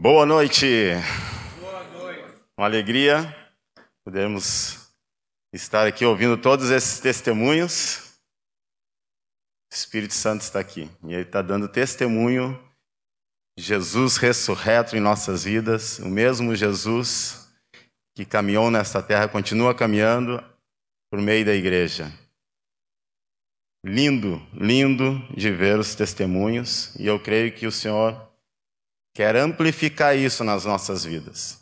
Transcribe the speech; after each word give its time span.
Boa 0.00 0.24
noite. 0.24 0.64
Boa 1.58 1.82
noite. 1.82 2.24
Uma 2.56 2.68
alegria 2.68 3.36
podermos 4.04 4.94
estar 5.52 5.88
aqui 5.88 6.04
ouvindo 6.04 6.36
todos 6.36 6.70
esses 6.70 7.00
testemunhos. 7.00 8.16
O 9.68 9.74
Espírito 9.74 10.14
Santo 10.14 10.42
está 10.42 10.60
aqui 10.60 10.88
e 11.02 11.12
ele 11.12 11.22
está 11.22 11.42
dando 11.42 11.66
testemunho 11.66 12.56
de 13.58 13.64
Jesus 13.64 14.18
ressurreto 14.18 14.96
em 14.96 15.00
nossas 15.00 15.42
vidas, 15.42 15.98
o 15.98 16.08
mesmo 16.08 16.54
Jesus 16.54 17.50
que 18.14 18.24
caminhou 18.24 18.70
nesta 18.70 19.02
terra 19.02 19.26
continua 19.26 19.74
caminhando 19.74 20.40
por 21.10 21.20
meio 21.20 21.44
da 21.44 21.54
igreja. 21.56 22.12
Lindo, 23.84 24.40
lindo 24.54 25.18
de 25.36 25.50
ver 25.50 25.76
os 25.76 25.96
testemunhos, 25.96 26.94
e 26.94 27.04
eu 27.04 27.18
creio 27.18 27.52
que 27.52 27.66
o 27.66 27.72
Senhor 27.72 28.27
quer 29.18 29.34
amplificar 29.34 30.16
isso 30.16 30.44
nas 30.44 30.64
nossas 30.64 31.04
vidas. 31.04 31.58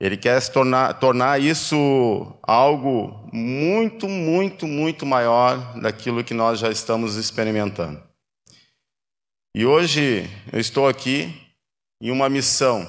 Ele 0.00 0.16
quer 0.16 0.44
tornar, 0.48 0.94
tornar 0.94 1.40
isso 1.40 2.36
algo 2.42 3.30
muito, 3.32 4.08
muito, 4.08 4.66
muito 4.66 5.06
maior 5.06 5.78
daquilo 5.80 6.24
que 6.24 6.34
nós 6.34 6.58
já 6.58 6.72
estamos 6.72 7.14
experimentando. 7.14 8.02
E 9.54 9.64
hoje 9.64 10.28
eu 10.52 10.58
estou 10.58 10.88
aqui 10.88 11.32
em 12.00 12.10
uma 12.10 12.28
missão, 12.28 12.84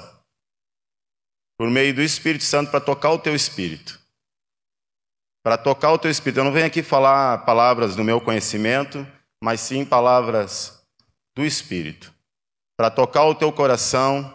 por 1.56 1.70
meio 1.70 1.94
do 1.94 2.02
Espírito 2.02 2.42
Santo, 2.42 2.72
para 2.72 2.80
tocar 2.80 3.12
o 3.12 3.18
teu 3.20 3.32
espírito 3.32 4.02
para 5.44 5.58
tocar 5.58 5.92
o 5.92 5.98
teu 5.98 6.10
espírito. 6.10 6.40
Eu 6.40 6.44
não 6.44 6.52
venho 6.52 6.64
aqui 6.64 6.82
falar 6.82 7.44
palavras 7.44 7.94
do 7.94 8.02
meu 8.02 8.18
conhecimento, 8.18 9.06
mas 9.42 9.60
sim 9.60 9.84
palavras 9.84 10.82
do 11.36 11.44
Espírito, 11.44 12.13
para 12.76 12.90
tocar 12.90 13.24
o 13.24 13.34
teu 13.34 13.52
coração, 13.52 14.32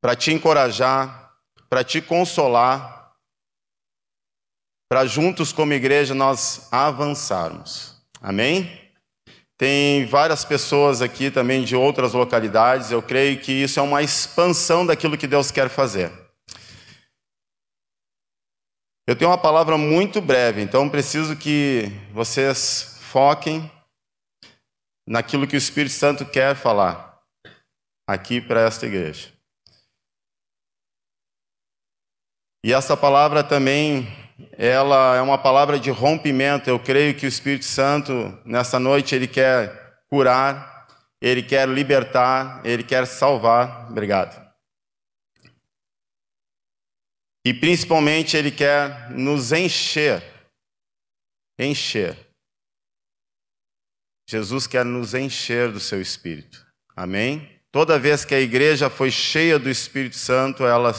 para 0.00 0.16
te 0.16 0.32
encorajar, 0.32 1.32
para 1.68 1.84
te 1.84 2.00
consolar, 2.00 3.12
para 4.88 5.06
juntos 5.06 5.52
como 5.52 5.72
igreja 5.72 6.14
nós 6.14 6.68
avançarmos. 6.72 8.02
Amém? 8.20 8.78
Tem 9.56 10.06
várias 10.06 10.44
pessoas 10.44 11.02
aqui 11.02 11.30
também 11.30 11.62
de 11.62 11.76
outras 11.76 12.14
localidades, 12.14 12.90
eu 12.90 13.02
creio 13.02 13.38
que 13.38 13.52
isso 13.52 13.78
é 13.78 13.82
uma 13.82 14.02
expansão 14.02 14.84
daquilo 14.84 15.18
que 15.18 15.26
Deus 15.26 15.50
quer 15.50 15.68
fazer. 15.68 16.10
Eu 19.06 19.14
tenho 19.14 19.30
uma 19.30 19.38
palavra 19.38 19.76
muito 19.76 20.20
breve, 20.20 20.62
então 20.62 20.88
preciso 20.88 21.36
que 21.36 21.92
vocês 22.12 22.98
foquem 23.00 23.70
naquilo 25.06 25.46
que 25.46 25.56
o 25.56 25.58
Espírito 25.58 25.92
Santo 25.92 26.24
quer 26.24 26.56
falar 26.56 27.09
aqui 28.12 28.40
para 28.40 28.60
esta 28.60 28.86
igreja. 28.86 29.28
E 32.64 32.72
essa 32.72 32.96
palavra 32.96 33.42
também, 33.42 34.06
ela 34.58 35.16
é 35.16 35.20
uma 35.20 35.38
palavra 35.38 35.78
de 35.78 35.90
rompimento. 35.90 36.68
Eu 36.68 36.78
creio 36.78 37.16
que 37.16 37.24
o 37.24 37.28
Espírito 37.28 37.64
Santo, 37.64 38.12
nessa 38.44 38.78
noite, 38.78 39.14
ele 39.14 39.26
quer 39.26 40.02
curar, 40.08 40.86
ele 41.20 41.42
quer 41.42 41.68
libertar, 41.68 42.60
ele 42.64 42.82
quer 42.82 43.06
salvar. 43.06 43.90
Obrigado. 43.90 44.50
E 47.44 47.54
principalmente 47.54 48.36
Ele 48.36 48.50
quer 48.50 49.10
nos 49.10 49.50
encher. 49.50 50.22
Encher. 51.58 52.16
Jesus 54.28 54.66
quer 54.66 54.84
nos 54.84 55.14
encher 55.14 55.72
do 55.72 55.80
seu 55.80 56.00
Espírito. 56.00 56.66
Amém? 56.94 57.59
Toda 57.72 57.98
vez 57.98 58.24
que 58.24 58.34
a 58.34 58.40
igreja 58.40 58.90
foi 58.90 59.10
cheia 59.10 59.58
do 59.58 59.70
Espírito 59.70 60.16
Santo, 60.16 60.64
ela 60.64 60.92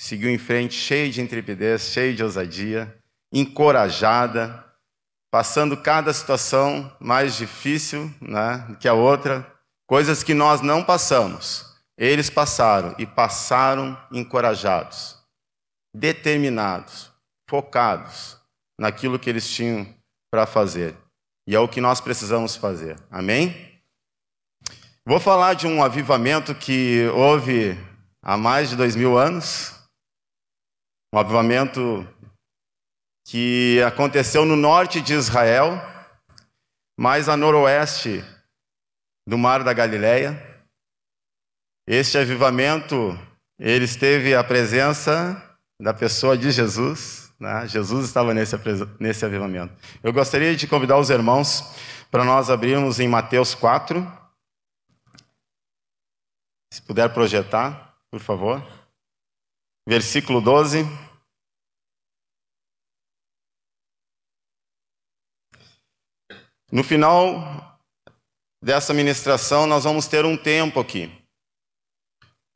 seguiu 0.00 0.30
em 0.30 0.38
frente, 0.38 0.74
cheia 0.74 1.10
de 1.10 1.20
intrepidez, 1.20 1.82
cheia 1.82 2.14
de 2.14 2.22
ousadia, 2.22 2.96
encorajada, 3.32 4.64
passando 5.30 5.76
cada 5.76 6.12
situação 6.12 6.94
mais 6.98 7.36
difícil 7.36 8.10
né, 8.20 8.76
que 8.80 8.88
a 8.88 8.94
outra, 8.94 9.46
coisas 9.86 10.22
que 10.22 10.32
nós 10.32 10.62
não 10.62 10.82
passamos. 10.82 11.66
Eles 11.98 12.30
passaram 12.30 12.94
e 12.98 13.06
passaram 13.06 13.98
encorajados 14.12 15.16
determinados, 15.96 17.10
focados 17.48 18.36
naquilo 18.78 19.18
que 19.18 19.30
eles 19.30 19.48
tinham 19.48 19.86
para 20.30 20.46
fazer. 20.46 20.94
E 21.46 21.54
é 21.54 21.58
o 21.58 21.68
que 21.68 21.80
nós 21.80 22.00
precisamos 22.00 22.54
fazer. 22.54 22.96
Amém? 23.10 23.75
Vou 25.08 25.20
falar 25.20 25.54
de 25.54 25.68
um 25.68 25.84
avivamento 25.84 26.52
que 26.52 27.06
houve 27.14 27.78
há 28.20 28.36
mais 28.36 28.70
de 28.70 28.74
dois 28.74 28.96
mil 28.96 29.16
anos. 29.16 29.72
Um 31.14 31.18
avivamento 31.20 32.04
que 33.24 33.80
aconteceu 33.86 34.44
no 34.44 34.56
norte 34.56 35.00
de 35.00 35.14
Israel, 35.14 35.80
mais 36.98 37.28
a 37.28 37.36
noroeste 37.36 38.24
do 39.28 39.38
Mar 39.38 39.62
da 39.62 39.72
Galileia. 39.72 40.42
Este 41.86 42.18
avivamento, 42.18 43.16
ele 43.60 43.84
esteve 43.84 44.34
a 44.34 44.42
presença 44.42 45.40
da 45.80 45.94
pessoa 45.94 46.36
de 46.36 46.50
Jesus. 46.50 47.32
Né? 47.38 47.68
Jesus 47.68 48.06
estava 48.06 48.34
nesse, 48.34 48.56
nesse 48.98 49.24
avivamento. 49.24 49.72
Eu 50.02 50.12
gostaria 50.12 50.56
de 50.56 50.66
convidar 50.66 50.98
os 50.98 51.10
irmãos 51.10 51.62
para 52.10 52.24
nós 52.24 52.50
abrirmos 52.50 52.98
em 52.98 53.06
Mateus 53.06 53.54
4. 53.54 54.25
Se 56.72 56.82
puder 56.82 57.12
projetar, 57.12 57.96
por 58.10 58.20
favor. 58.20 58.62
Versículo 59.88 60.40
12. 60.40 60.84
No 66.72 66.82
final 66.82 67.80
dessa 68.62 68.92
ministração, 68.92 69.66
nós 69.66 69.84
vamos 69.84 70.06
ter 70.06 70.24
um 70.24 70.36
tempo 70.36 70.80
aqui 70.80 71.26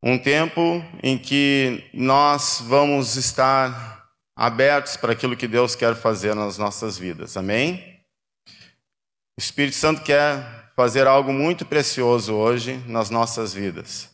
um 0.02 0.18
tempo 0.18 0.82
em 1.02 1.18
que 1.18 1.88
nós 1.92 2.60
vamos 2.62 3.16
estar 3.16 4.08
abertos 4.34 4.96
para 4.96 5.12
aquilo 5.12 5.36
que 5.36 5.46
Deus 5.46 5.74
quer 5.74 5.94
fazer 5.94 6.34
nas 6.34 6.56
nossas 6.56 6.96
vidas. 6.96 7.36
Amém? 7.36 8.00
O 9.38 9.40
Espírito 9.40 9.76
Santo 9.76 10.02
quer 10.02 10.59
fazer 10.80 11.06
algo 11.06 11.30
muito 11.30 11.66
precioso 11.66 12.32
hoje 12.32 12.82
nas 12.86 13.10
nossas 13.10 13.52
vidas. 13.52 14.08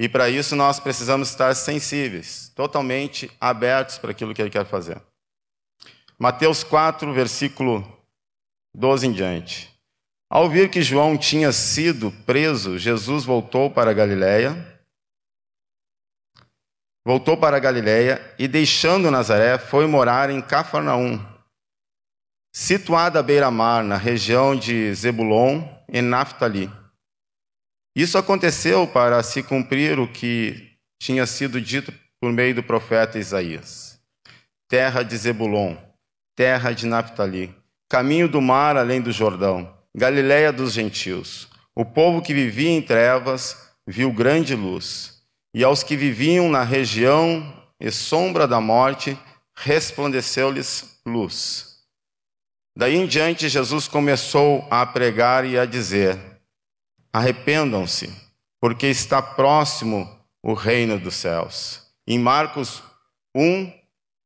E 0.00 0.08
para 0.08 0.30
isso 0.30 0.56
nós 0.56 0.80
precisamos 0.80 1.28
estar 1.28 1.54
sensíveis, 1.54 2.50
totalmente 2.56 3.30
abertos 3.38 3.98
para 3.98 4.12
aquilo 4.12 4.32
que 4.32 4.40
Ele 4.40 4.48
quer 4.48 4.64
fazer. 4.64 4.98
Mateus 6.18 6.64
4, 6.64 7.12
versículo 7.12 7.86
12 8.74 9.08
em 9.08 9.12
diante. 9.12 9.70
Ao 10.30 10.48
ver 10.48 10.70
que 10.70 10.80
João 10.80 11.18
tinha 11.18 11.52
sido 11.52 12.10
preso, 12.24 12.78
Jesus 12.78 13.26
voltou 13.26 13.70
para 13.70 13.90
a 13.90 13.94
Galiléia 13.94 14.72
voltou 17.04 17.36
para 17.36 17.58
a 17.58 17.60
Galiléia 17.60 18.34
e, 18.38 18.48
deixando 18.48 19.12
Nazaré, 19.12 19.58
foi 19.58 19.86
morar 19.86 20.28
em 20.28 20.40
Cafarnaum, 20.40 21.24
situada 22.52 23.20
à 23.20 23.22
beira-mar, 23.22 23.84
na 23.84 23.96
região 23.96 24.56
de 24.56 24.92
Zebulon 24.92 25.75
e 25.96 26.02
Naphtali. 26.02 26.70
Isso 27.96 28.18
aconteceu 28.18 28.86
para 28.86 29.22
se 29.22 29.42
cumprir 29.42 29.98
o 29.98 30.06
que 30.06 30.76
tinha 31.00 31.24
sido 31.24 31.58
dito 31.58 31.90
por 32.20 32.30
meio 32.30 32.54
do 32.54 32.62
profeta 32.62 33.18
Isaías. 33.18 33.98
Terra 34.68 35.02
de 35.02 35.16
Zebulon, 35.16 35.74
terra 36.36 36.72
de 36.72 36.86
Naphtali, 36.86 37.54
caminho 37.88 38.28
do 38.28 38.42
mar 38.42 38.76
além 38.76 39.00
do 39.00 39.10
Jordão, 39.10 39.74
Galiléia 39.96 40.52
dos 40.52 40.74
gentios. 40.74 41.48
O 41.74 41.82
povo 41.82 42.20
que 42.20 42.34
vivia 42.34 42.68
em 42.68 42.82
trevas 42.82 43.70
viu 43.86 44.12
grande 44.12 44.54
luz 44.54 45.22
e 45.54 45.64
aos 45.64 45.82
que 45.82 45.96
viviam 45.96 46.50
na 46.50 46.62
região 46.62 47.64
e 47.80 47.90
sombra 47.90 48.46
da 48.46 48.60
morte, 48.60 49.18
resplandeceu-lhes 49.54 51.00
luz. 51.06 51.75
Daí 52.76 52.94
em 52.94 53.06
diante, 53.06 53.48
Jesus 53.48 53.88
começou 53.88 54.66
a 54.70 54.84
pregar 54.84 55.46
e 55.46 55.58
a 55.58 55.64
dizer: 55.64 56.18
Arrependam-se, 57.10 58.14
porque 58.60 58.86
está 58.86 59.22
próximo 59.22 60.06
o 60.42 60.52
reino 60.52 61.00
dos 61.00 61.14
céus. 61.14 61.82
Em 62.06 62.18
Marcos 62.18 62.82
1, 63.34 63.72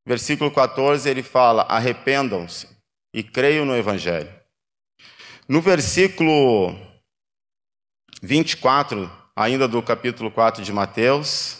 versículo 0.05 0.50
14, 0.50 1.08
ele 1.08 1.23
fala: 1.23 1.62
Arrependam-se 1.62 2.67
e 3.14 3.23
creiam 3.23 3.64
no 3.64 3.76
Evangelho. 3.76 4.32
No 5.49 5.61
versículo 5.61 6.76
24 8.20 9.11
ainda 9.37 9.69
do 9.69 9.81
capítulo 9.81 10.29
4 10.29 10.64
de 10.64 10.73
Mateus. 10.73 11.60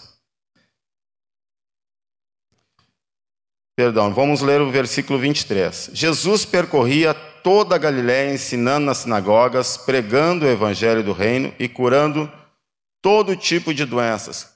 Perdão, 3.81 4.13
vamos 4.13 4.43
ler 4.43 4.61
o 4.61 4.71
versículo 4.71 5.19
23. 5.19 5.93
Jesus 5.95 6.45
percorria 6.45 7.15
toda 7.15 7.75
a 7.75 7.79
Galiléia, 7.79 8.35
ensinando 8.35 8.85
nas 8.85 8.99
sinagogas, 8.99 9.79
pregando 9.79 10.45
o 10.45 10.49
evangelho 10.51 11.03
do 11.03 11.15
reino 11.15 11.51
e 11.59 11.67
curando 11.67 12.31
todo 13.01 13.35
tipo 13.35 13.73
de 13.73 13.87
doenças. 13.87 14.53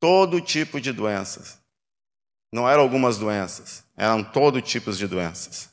Todo 0.00 0.40
tipo 0.40 0.80
de 0.80 0.92
doenças. 0.92 1.60
Não 2.52 2.68
eram 2.68 2.82
algumas 2.82 3.16
doenças, 3.16 3.84
eram 3.96 4.24
todo 4.24 4.60
tipos 4.60 4.98
de 4.98 5.06
doenças. 5.06 5.70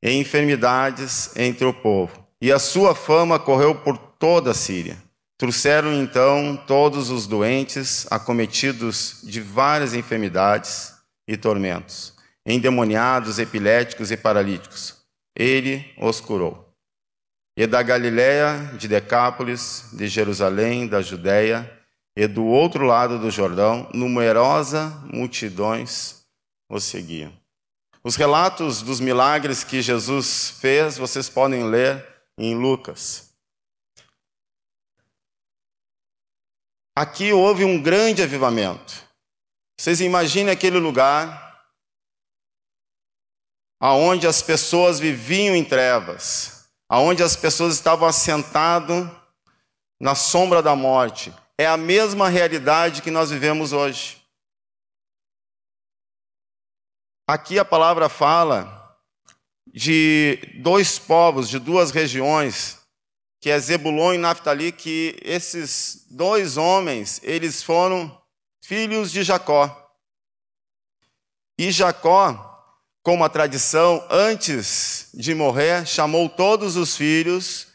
E 0.00 0.12
enfermidades 0.12 1.36
entre 1.36 1.66
o 1.66 1.74
povo. 1.74 2.24
E 2.40 2.52
a 2.52 2.60
sua 2.60 2.94
fama 2.94 3.40
correu 3.40 3.74
por 3.74 3.98
toda 3.98 4.52
a 4.52 4.54
Síria. 4.54 5.02
Trouxeram 5.38 5.92
então 5.92 6.56
todos 6.66 7.10
os 7.10 7.26
doentes, 7.26 8.06
acometidos 8.10 9.20
de 9.22 9.40
várias 9.40 9.92
enfermidades 9.92 10.94
e 11.28 11.36
tormentos, 11.36 12.14
endemoniados, 12.46 13.38
epiléticos 13.38 14.10
e 14.10 14.16
paralíticos. 14.16 14.96
Ele 15.36 15.92
os 15.98 16.20
curou. 16.20 16.72
E 17.54 17.66
da 17.66 17.82
Galiléia, 17.82 18.72
de 18.78 18.88
Decápolis, 18.88 19.90
de 19.92 20.08
Jerusalém, 20.08 20.86
da 20.86 21.02
Judéia, 21.02 21.70
e 22.16 22.26
do 22.26 22.46
outro 22.46 22.86
lado 22.86 23.18
do 23.18 23.30
Jordão, 23.30 23.90
numerosa 23.92 24.88
multidões 25.12 26.24
o 26.68 26.80
seguiam. 26.80 27.32
Os 28.02 28.16
relatos 28.16 28.80
dos 28.80 29.00
milagres 29.00 29.62
que 29.62 29.82
Jesus 29.82 30.54
fez, 30.60 30.96
vocês 30.96 31.28
podem 31.28 31.64
ler 31.64 32.06
em 32.38 32.54
Lucas. 32.54 33.34
Aqui 36.96 37.30
houve 37.30 37.62
um 37.62 37.82
grande 37.82 38.22
avivamento. 38.22 39.04
Vocês 39.78 40.00
imaginem 40.00 40.50
aquele 40.50 40.78
lugar 40.78 41.46
aonde 43.78 44.26
as 44.26 44.40
pessoas 44.40 44.98
viviam 44.98 45.54
em 45.54 45.62
trevas, 45.62 46.70
aonde 46.88 47.22
as 47.22 47.36
pessoas 47.36 47.74
estavam 47.74 48.08
assentadas 48.08 49.06
na 50.00 50.14
sombra 50.14 50.62
da 50.62 50.74
morte. 50.74 51.34
É 51.58 51.66
a 51.66 51.76
mesma 51.76 52.30
realidade 52.30 53.02
que 53.02 53.10
nós 53.10 53.30
vivemos 53.30 53.74
hoje. 53.74 54.22
Aqui 57.28 57.58
a 57.58 57.64
palavra 57.64 58.08
fala 58.08 58.96
de 59.66 60.38
dois 60.62 60.98
povos, 60.98 61.46
de 61.46 61.58
duas 61.58 61.90
regiões, 61.90 62.85
que 63.40 63.50
é 63.50 63.58
Zebulon 63.58 64.14
e 64.14 64.18
Naftali, 64.18 64.72
que 64.72 65.16
esses 65.22 66.06
dois 66.10 66.56
homens, 66.56 67.20
eles 67.22 67.62
foram 67.62 68.20
filhos 68.60 69.12
de 69.12 69.22
Jacó. 69.22 69.94
E 71.58 71.70
Jacó, 71.70 72.74
como 73.02 73.24
a 73.24 73.28
tradição, 73.28 74.04
antes 74.10 75.10
de 75.14 75.34
morrer, 75.34 75.86
chamou 75.86 76.28
todos 76.28 76.76
os 76.76 76.96
filhos 76.96 77.68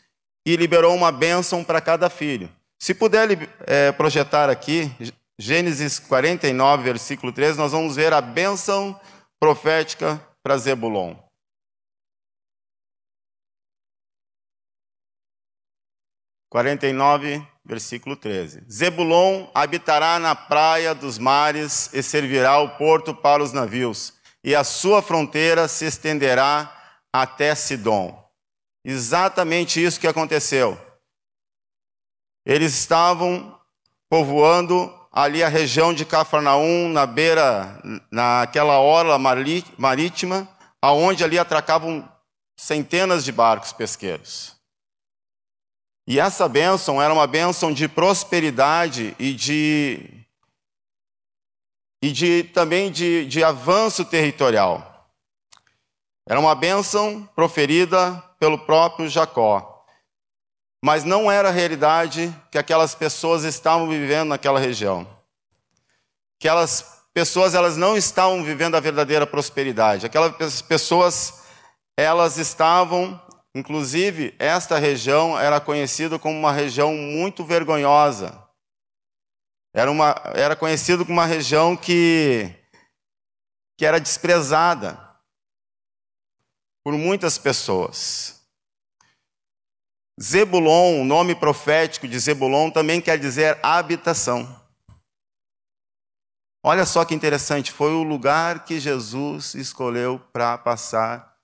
e 0.46 0.56
liberou 0.56 0.94
uma 0.96 1.12
bênção 1.12 1.64
para 1.64 1.80
cada 1.80 2.10
filho. 2.10 2.50
Se 2.80 2.94
puder 2.94 3.50
é, 3.66 3.92
projetar 3.92 4.50
aqui, 4.50 4.92
Gênesis 5.40 6.00
49, 6.00 6.84
versículo 6.84 7.32
13, 7.32 7.58
nós 7.58 7.72
vamos 7.72 7.96
ver 7.96 8.12
a 8.12 8.22
bênção 8.22 9.00
profética 9.40 10.22
para 10.44 10.58
Zebulon. 10.58 11.16
Quarenta 16.52 16.86
e 16.86 16.92
nove, 16.92 17.42
versículo 17.64 18.14
13. 18.14 18.66
Zebulon 18.70 19.48
habitará 19.54 20.20
na 20.20 20.36
praia 20.36 20.94
dos 20.94 21.18
mares 21.18 21.90
e 21.94 22.04
servirá 22.04 22.60
o 22.60 22.72
porto 22.78 23.16
para 23.16 23.42
os 23.42 23.54
navios, 23.54 24.16
e 24.44 24.54
a 24.54 24.62
sua 24.62 25.02
fronteira 25.02 25.70
se 25.70 25.86
estenderá 25.86 26.70
até 27.14 27.56
Sidom. 27.56 28.22
Exatamente 28.84 29.82
isso 29.82 29.98
que 29.98 30.08
aconteceu. 30.08 30.78
Eles 32.46 32.74
estavam 32.74 33.58
povoando 34.10 34.94
ali 35.10 35.42
a 35.42 35.48
região 35.48 35.94
de 35.94 36.04
Cafarnaum, 36.04 36.90
na 36.90 37.06
beira, 37.06 37.82
naquela 38.12 38.78
orla 38.78 39.18
marítima, 39.18 40.50
aonde 40.82 41.24
ali 41.24 41.40
atracavam 41.40 42.12
centenas 42.58 43.24
de 43.24 43.32
barcos 43.32 43.72
pesqueiros. 43.72 44.60
E 46.12 46.20
essa 46.20 46.50
bênção 46.50 47.02
era 47.02 47.14
uma 47.14 47.26
bênção 47.26 47.72
de 47.72 47.88
prosperidade 47.88 49.16
e 49.18 49.34
de 49.34 50.10
e 52.04 52.12
de, 52.12 52.44
também 52.54 52.92
de, 52.92 53.26
de 53.28 53.42
avanço 53.42 54.04
territorial. 54.04 55.10
Era 56.28 56.38
uma 56.38 56.54
bênção 56.54 57.26
proferida 57.34 58.22
pelo 58.38 58.58
próprio 58.58 59.08
Jacó. 59.08 59.86
Mas 60.84 61.06
não 61.06 61.32
era 61.32 61.48
a 61.48 61.54
realidade 61.54 62.36
que 62.52 62.58
aquelas 62.58 62.94
pessoas 62.94 63.46
estavam 63.46 63.88
vivendo 63.88 64.28
naquela 64.28 64.60
região. 64.60 65.08
Aquelas 66.38 67.06
pessoas 67.14 67.56
elas 67.56 67.78
não 67.78 67.96
estavam 67.96 68.44
vivendo 68.44 68.76
a 68.76 68.82
verdadeira 68.82 69.26
prosperidade. 69.26 70.08
Aquelas 70.08 70.62
pessoas 70.62 71.42
elas 71.96 72.38
estavam 72.38 73.18
Inclusive, 73.54 74.34
esta 74.40 74.78
região 74.78 75.38
era 75.38 75.60
conhecida 75.60 76.18
como 76.18 76.38
uma 76.38 76.52
região 76.52 76.94
muito 76.96 77.44
vergonhosa. 77.44 78.48
Era, 79.74 79.92
uma, 79.92 80.16
era 80.34 80.56
conhecido 80.56 81.06
como 81.06 81.18
uma 81.20 81.26
região 81.26 81.76
que, 81.76 82.54
que 83.78 83.86
era 83.86 84.00
desprezada 84.00 85.00
por 86.84 86.94
muitas 86.94 87.38
pessoas. 87.38 88.42
Zebulon, 90.22 91.02
o 91.02 91.06
nome 91.06 91.36
profético 91.36 92.08
de 92.08 92.20
Zebulon, 92.20 92.70
também 92.70 93.02
quer 93.02 93.18
dizer 93.18 93.60
habitação. 93.64 94.60
Olha 96.64 96.86
só 96.86 97.04
que 97.04 97.16
interessante, 97.16 97.72
foi 97.72 97.92
o 97.92 98.04
lugar 98.04 98.66
que 98.66 98.80
Jesus 98.80 99.56
escolheu 99.56 100.20
para 100.32 100.58
passar 100.60 101.38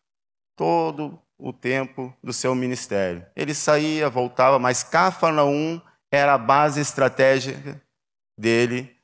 todo 0.56 1.19
o 1.38 1.54
tempo 1.54 2.16
do 2.24 2.34
seu 2.34 2.56
ministério. 2.56 3.25
Ele 3.36 3.54
saía, 3.54 4.10
voltava, 4.10 4.57
mas 4.57 4.84
Cafarnaum 4.84 5.81
era 6.12 6.34
a 6.34 6.38
base 6.38 6.81
estratégica 6.81 7.81
dele 8.38 8.95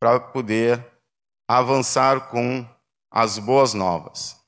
para 0.00 0.20
poder 0.20 0.84
avançar 1.48 2.28
com 2.30 2.66
as 3.10 3.38
boas 3.38 3.74
novas. 3.74 4.38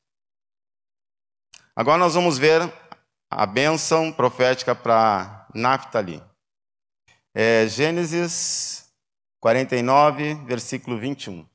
Agora 1.74 1.98
nós 1.98 2.14
vamos 2.14 2.38
ver 2.38 2.72
a 3.30 3.46
bênção 3.46 4.12
profética 4.12 4.74
para 4.74 5.48
Naphtali. 5.54 6.22
É 7.34 7.66
Gênesis 7.66 8.92
49, 9.40 10.34
versículo 10.46 10.98
21. 10.98 11.48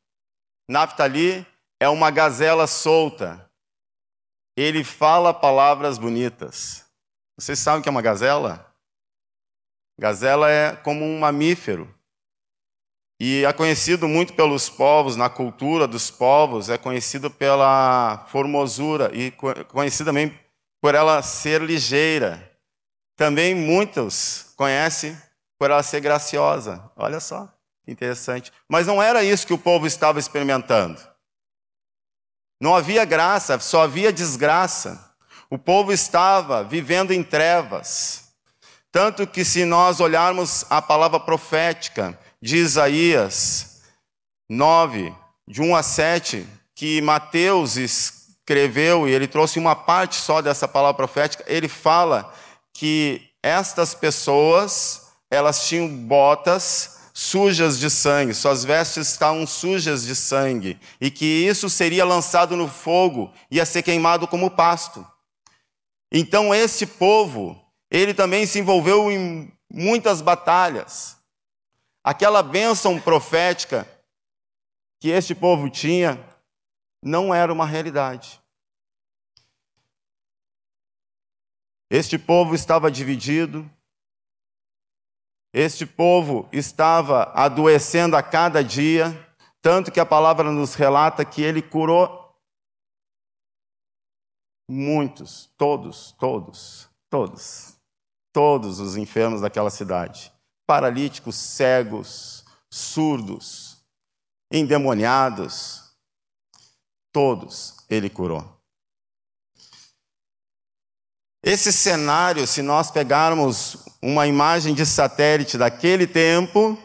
Naphtali 0.67 1.45
é 1.79 1.87
uma 1.87 2.09
gazela 2.09 2.65
solta 2.65 3.44
ele 4.55 4.83
fala 4.83 5.33
palavras 5.33 5.97
bonitas. 5.97 6.85
Vocês 7.37 7.59
sabem 7.59 7.79
o 7.79 7.83
que 7.83 7.89
é 7.89 7.91
uma 7.91 8.01
gazela? 8.01 8.73
Gazela 9.99 10.49
é 10.49 10.75
como 10.75 11.03
um 11.03 11.19
mamífero. 11.19 11.93
E 13.19 13.45
é 13.45 13.53
conhecido 13.53 14.07
muito 14.07 14.33
pelos 14.33 14.69
povos, 14.69 15.15
na 15.15 15.29
cultura 15.29 15.87
dos 15.87 16.11
povos, 16.11 16.69
é 16.69 16.77
conhecido 16.77 17.31
pela 17.31 18.25
formosura 18.29 19.09
e 19.13 19.31
conhecido 19.31 20.07
também 20.07 20.37
por 20.81 20.95
ela 20.95 21.21
ser 21.21 21.61
ligeira. 21.61 22.51
Também 23.15 23.55
muitos 23.55 24.53
conhecem 24.57 25.17
por 25.57 25.71
ela 25.71 25.81
ser 25.81 26.01
graciosa. 26.01 26.91
Olha 26.95 27.21
só, 27.21 27.49
que 27.85 27.91
interessante. 27.91 28.51
Mas 28.67 28.85
não 28.85 29.01
era 29.01 29.23
isso 29.23 29.47
que 29.47 29.53
o 29.53 29.57
povo 29.57 29.87
estava 29.87 30.19
experimentando. 30.19 31.01
Não 32.59 32.75
havia 32.75 33.05
graça, 33.05 33.59
só 33.59 33.83
havia 33.83 34.13
desgraça. 34.13 35.13
O 35.49 35.57
povo 35.57 35.91
estava 35.91 36.63
vivendo 36.63 37.11
em 37.11 37.23
trevas. 37.23 38.29
Tanto 38.91 39.27
que, 39.27 39.43
se 39.43 39.65
nós 39.65 39.99
olharmos 39.99 40.65
a 40.69 40.81
palavra 40.81 41.19
profética 41.19 42.17
de 42.41 42.57
Isaías 42.57 43.81
9, 44.49 45.13
de 45.47 45.61
1 45.61 45.75
a 45.75 45.83
7, 45.83 46.47
que 46.73 47.01
Mateus 47.01 47.75
escreveu, 47.75 49.07
e 49.07 49.11
ele 49.11 49.27
trouxe 49.27 49.59
uma 49.59 49.75
parte 49.75 50.15
só 50.15 50.41
dessa 50.41 50.67
palavra 50.67 50.95
profética, 50.95 51.43
ele 51.47 51.67
fala 51.67 52.33
que 52.73 53.29
estas 53.43 53.93
pessoas, 53.93 55.07
elas 55.29 55.67
tinham 55.67 55.87
botas 55.87 56.94
sujas 57.17 57.79
de 57.79 57.89
sangue, 57.89 58.33
suas 58.33 58.65
vestes 58.65 59.07
estavam 59.07 59.47
sujas 59.47 60.03
de 60.03 60.13
sangue, 60.13 60.77
e 60.99 61.09
que 61.09 61.23
isso 61.23 61.69
seria 61.69 62.03
lançado 62.03 62.57
no 62.57 62.67
fogo, 62.67 63.31
ia 63.49 63.65
ser 63.65 63.83
queimado 63.83 64.27
como 64.27 64.51
pasto. 64.51 65.07
Então 66.11 66.53
este 66.53 66.85
povo, 66.85 67.57
ele 67.89 68.13
também 68.13 68.45
se 68.45 68.59
envolveu 68.59 69.09
em 69.09 69.49
muitas 69.71 70.19
batalhas. 70.19 71.15
Aquela 72.03 72.43
bênção 72.43 72.99
profética 72.99 73.87
que 74.99 75.07
este 75.07 75.33
povo 75.33 75.69
tinha 75.69 76.21
não 77.01 77.33
era 77.33 77.51
uma 77.51 77.65
realidade. 77.65 78.41
Este 81.89 82.17
povo 82.17 82.53
estava 82.53 82.91
dividido, 82.91 83.69
Este 85.57 85.85
povo 85.85 86.49
estava 86.51 87.31
adoecendo 87.33 88.17
a 88.17 88.21
cada 88.21 88.61
dia, 88.61 89.17
tanto 89.61 89.89
que 89.89 90.01
a 90.01 90.05
palavra 90.05 90.51
nos 90.51 90.75
relata 90.75 91.23
que 91.23 91.41
ele 91.41 91.61
curou 91.61 92.35
muitos, 94.69 95.49
todos, 95.57 96.11
todos, 96.19 96.89
todos, 97.09 97.77
todos 98.33 98.81
os 98.81 98.97
enfermos 98.97 99.39
daquela 99.39 99.69
cidade 99.69 100.35
paralíticos, 100.67 101.35
cegos, 101.35 102.43
surdos, 102.69 103.77
endemoniados, 104.51 105.95
todos 107.13 107.77
ele 107.89 108.09
curou. 108.09 108.54
Esse 111.45 111.71
cenário, 111.71 112.47
se 112.47 112.63
nós 112.63 112.89
pegarmos 112.89 113.77
uma 114.01 114.25
imagem 114.25 114.73
de 114.73 114.83
satélite 114.83 115.59
daquele 115.59 116.07
tempo 116.07 116.75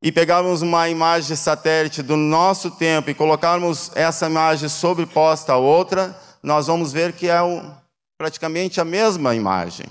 e 0.00 0.12
pegarmos 0.12 0.62
uma 0.62 0.88
imagem 0.88 1.34
de 1.34 1.36
satélite 1.36 2.00
do 2.00 2.16
nosso 2.16 2.70
tempo 2.70 3.10
e 3.10 3.14
colocarmos 3.14 3.90
essa 3.96 4.26
imagem 4.26 4.68
sobreposta 4.68 5.54
a 5.54 5.56
outra, 5.56 6.16
nós 6.44 6.68
vamos 6.68 6.92
ver 6.92 7.12
que 7.12 7.28
é 7.28 7.40
praticamente 8.16 8.80
a 8.80 8.84
mesma 8.84 9.34
imagem. 9.34 9.86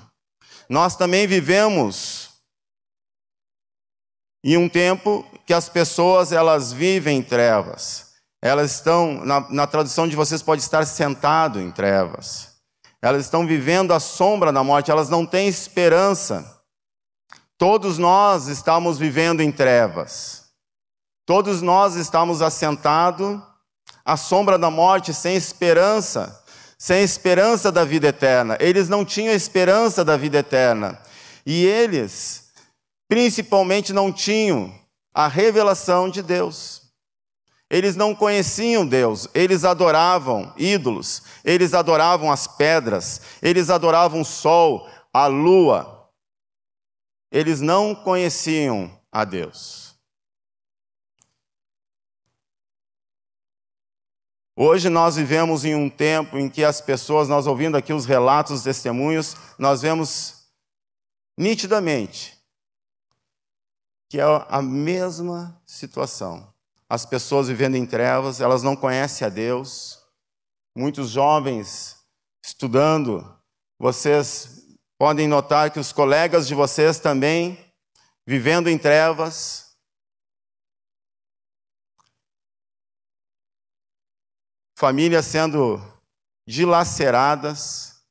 Nós 0.70 0.96
também 0.96 1.28
vivemos 1.28 2.30
em 4.42 4.56
um 4.56 4.70
tempo 4.70 5.26
que 5.46 5.54
as 5.54 5.68
pessoas 5.68 6.32
elas 6.32 6.72
vivem 6.72 7.18
em 7.18 7.24
trevas. 7.24 8.14
Elas 8.42 8.72
estão, 8.72 9.26
na, 9.26 9.50
na 9.50 9.68
tradução 9.68 10.08
de 10.08 10.16
vocês 10.16 10.42
pode 10.42 10.62
estar 10.62 10.86
sentado 10.86 11.60
em 11.60 11.70
trevas. 11.72 12.47
Elas 13.08 13.24
estão 13.24 13.48
vivendo 13.48 13.94
a 13.94 14.02
sombra 14.02 14.52
da 14.52 14.62
morte, 14.66 14.92
elas 14.92 15.08
não 15.08 15.26
têm 15.26 15.48
esperança. 15.48 16.62
Todos 17.58 17.98
nós 17.98 18.48
estamos 18.48 18.98
vivendo 19.00 19.40
em 19.40 19.50
trevas. 19.50 20.44
Todos 21.26 21.62
nós 21.62 21.96
estamos 21.96 22.42
assentados 22.42 23.42
à 24.04 24.18
sombra 24.18 24.60
da 24.60 24.70
morte, 24.70 25.14
sem 25.14 25.38
esperança, 25.38 26.44
sem 26.78 27.02
esperança 27.02 27.72
da 27.72 27.86
vida 27.86 28.10
eterna. 28.10 28.58
Eles 28.60 28.90
não 28.90 29.06
tinham 29.06 29.34
esperança 29.34 30.04
da 30.04 30.18
vida 30.18 30.40
eterna. 30.40 31.02
E 31.46 31.66
eles, 31.66 32.50
principalmente, 33.08 33.94
não 33.94 34.12
tinham 34.12 34.78
a 35.14 35.30
revelação 35.30 36.10
de 36.10 36.22
Deus. 36.22 36.87
Eles 37.70 37.98
não 37.98 38.16
conheciam 38.16 38.88
Deus, 38.88 39.28
eles 39.34 39.66
adoravam 39.66 40.54
ídolos, 40.58 41.24
eles 41.44 41.74
adoravam 41.74 42.32
as 42.32 42.48
pedras, 42.48 43.22
eles 43.42 43.70
adoravam 43.70 44.22
o 44.22 44.26
sol, 44.26 44.90
a 45.14 45.28
lua. 45.28 46.10
Eles 47.30 47.60
não 47.60 47.94
conheciam 47.94 48.90
a 49.12 49.26
Deus. 49.26 49.98
Hoje 54.56 54.90
nós 54.90 55.18
vivemos 55.18 55.66
em 55.66 55.76
um 55.76 55.90
tempo 55.90 56.38
em 56.38 56.50
que 56.50 56.64
as 56.64 56.80
pessoas, 56.80 57.28
nós 57.28 57.46
ouvindo 57.46 57.76
aqui 57.76 57.92
os 57.92 58.06
relatos, 58.06 58.54
os 58.54 58.64
testemunhos, 58.64 59.36
nós 59.60 59.82
vemos 59.82 60.48
nitidamente 61.38 62.38
que 64.10 64.20
é 64.20 64.24
a 64.24 64.62
mesma 64.62 65.62
situação 65.66 66.52
as 66.90 67.06
pessoas 67.06 67.48
vivendo 67.48 67.76
em 67.76 67.86
trevas, 67.86 68.40
elas 68.40 68.64
não 68.64 68.76
conhecem 68.76 69.26
a 69.26 69.30
Deus. 69.30 70.02
Muitos 70.76 71.10
jovens 71.10 71.98
estudando, 72.44 73.38
vocês 73.78 74.66
podem 74.98 75.28
notar 75.28 75.72
que 75.72 75.80
os 75.80 75.92
colegas 75.92 76.48
de 76.48 76.56
vocês 76.56 77.00
também 77.00 77.74
vivendo 78.26 78.70
em 78.70 78.78
trevas. 78.78 79.78
Famílias 84.78 85.26
sendo 85.26 85.82
dilaceradas. 86.48 88.04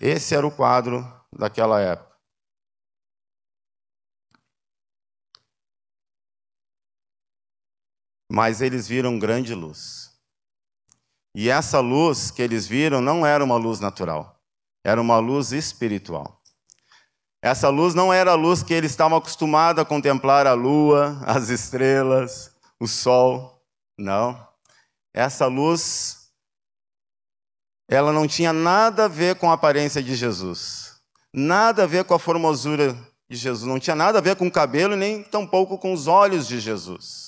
Esse 0.00 0.34
era 0.34 0.46
o 0.46 0.54
quadro 0.54 1.04
daquela 1.32 1.80
época. 1.80 2.07
Mas 8.30 8.60
eles 8.60 8.86
viram 8.86 9.18
grande 9.18 9.54
luz. 9.54 10.10
E 11.34 11.48
essa 11.48 11.80
luz 11.80 12.30
que 12.30 12.42
eles 12.42 12.66
viram 12.66 13.00
não 13.00 13.24
era 13.24 13.44
uma 13.44 13.56
luz 13.56 13.80
natural, 13.80 14.40
era 14.84 15.00
uma 15.00 15.18
luz 15.18 15.52
espiritual. 15.52 16.38
Essa 17.40 17.68
luz 17.68 17.94
não 17.94 18.12
era 18.12 18.32
a 18.32 18.34
luz 18.34 18.62
que 18.62 18.74
eles 18.74 18.90
estavam 18.90 19.16
acostumados 19.16 19.80
a 19.80 19.84
contemplar 19.84 20.46
a 20.46 20.54
lua, 20.54 21.20
as 21.26 21.48
estrelas, 21.48 22.54
o 22.80 22.86
sol. 22.86 23.62
Não. 23.96 24.46
Essa 25.14 25.46
luz, 25.46 26.30
ela 27.88 28.12
não 28.12 28.26
tinha 28.26 28.52
nada 28.52 29.04
a 29.04 29.08
ver 29.08 29.36
com 29.36 29.50
a 29.50 29.54
aparência 29.54 30.02
de 30.02 30.14
Jesus, 30.14 31.00
nada 31.32 31.84
a 31.84 31.86
ver 31.86 32.04
com 32.04 32.14
a 32.14 32.18
formosura 32.18 32.92
de 33.28 33.36
Jesus, 33.36 33.66
não 33.68 33.80
tinha 33.80 33.96
nada 33.96 34.18
a 34.18 34.22
ver 34.22 34.36
com 34.36 34.46
o 34.46 34.52
cabelo, 34.52 34.96
nem 34.96 35.22
tampouco 35.22 35.78
com 35.78 35.92
os 35.92 36.06
olhos 36.06 36.46
de 36.46 36.60
Jesus. 36.60 37.27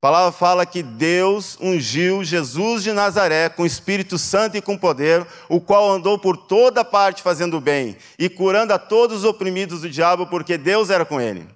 A 0.00 0.08
palavra 0.08 0.32
fala 0.32 0.64
que 0.64 0.82
Deus 0.82 1.58
ungiu 1.60 2.24
Jesus 2.24 2.82
de 2.82 2.90
Nazaré 2.90 3.50
com 3.50 3.66
Espírito 3.66 4.16
Santo 4.16 4.56
e 4.56 4.62
com 4.62 4.78
poder, 4.78 5.26
o 5.46 5.60
qual 5.60 5.90
andou 5.90 6.18
por 6.18 6.38
toda 6.38 6.82
parte 6.82 7.22
fazendo 7.22 7.60
bem 7.60 7.98
e 8.18 8.26
curando 8.30 8.72
a 8.72 8.78
todos 8.78 9.18
os 9.18 9.24
oprimidos 9.24 9.82
do 9.82 9.90
diabo, 9.90 10.26
porque 10.26 10.56
Deus 10.56 10.88
era 10.88 11.04
com 11.04 11.20
ele. 11.20 11.46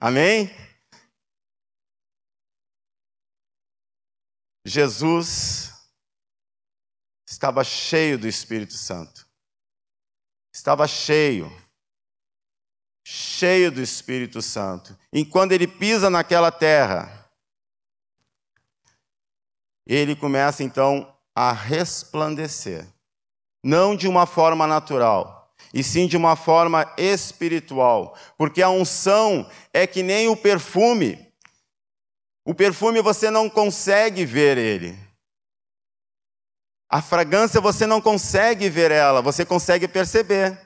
Amém? 0.00 0.54
Jesus 4.64 5.72
estava 7.28 7.64
cheio 7.64 8.16
do 8.16 8.28
Espírito 8.28 8.74
Santo. 8.74 9.26
Estava 10.54 10.86
cheio. 10.86 11.50
Cheio 13.04 13.72
do 13.72 13.82
Espírito 13.82 14.40
Santo. 14.40 14.96
E 15.12 15.24
quando 15.24 15.50
ele 15.50 15.66
pisa 15.66 16.08
naquela 16.08 16.52
terra, 16.52 17.23
ele 19.86 20.16
começa 20.16 20.62
então 20.62 21.14
a 21.34 21.52
resplandecer. 21.52 22.86
Não 23.62 23.96
de 23.96 24.06
uma 24.06 24.26
forma 24.26 24.66
natural, 24.66 25.54
e 25.72 25.82
sim 25.82 26.06
de 26.06 26.16
uma 26.16 26.36
forma 26.36 26.92
espiritual, 26.96 28.16
porque 28.36 28.62
a 28.62 28.68
unção 28.68 29.48
é 29.72 29.86
que 29.86 30.02
nem 30.02 30.28
o 30.28 30.36
perfume. 30.36 31.32
O 32.44 32.54
perfume 32.54 33.00
você 33.00 33.30
não 33.30 33.48
consegue 33.48 34.24
ver 34.24 34.58
ele. 34.58 34.98
A 36.90 37.00
fragrância 37.00 37.60
você 37.60 37.86
não 37.86 38.00
consegue 38.00 38.68
ver 38.68 38.90
ela, 38.90 39.22
você 39.22 39.44
consegue 39.44 39.88
perceber. 39.88 40.56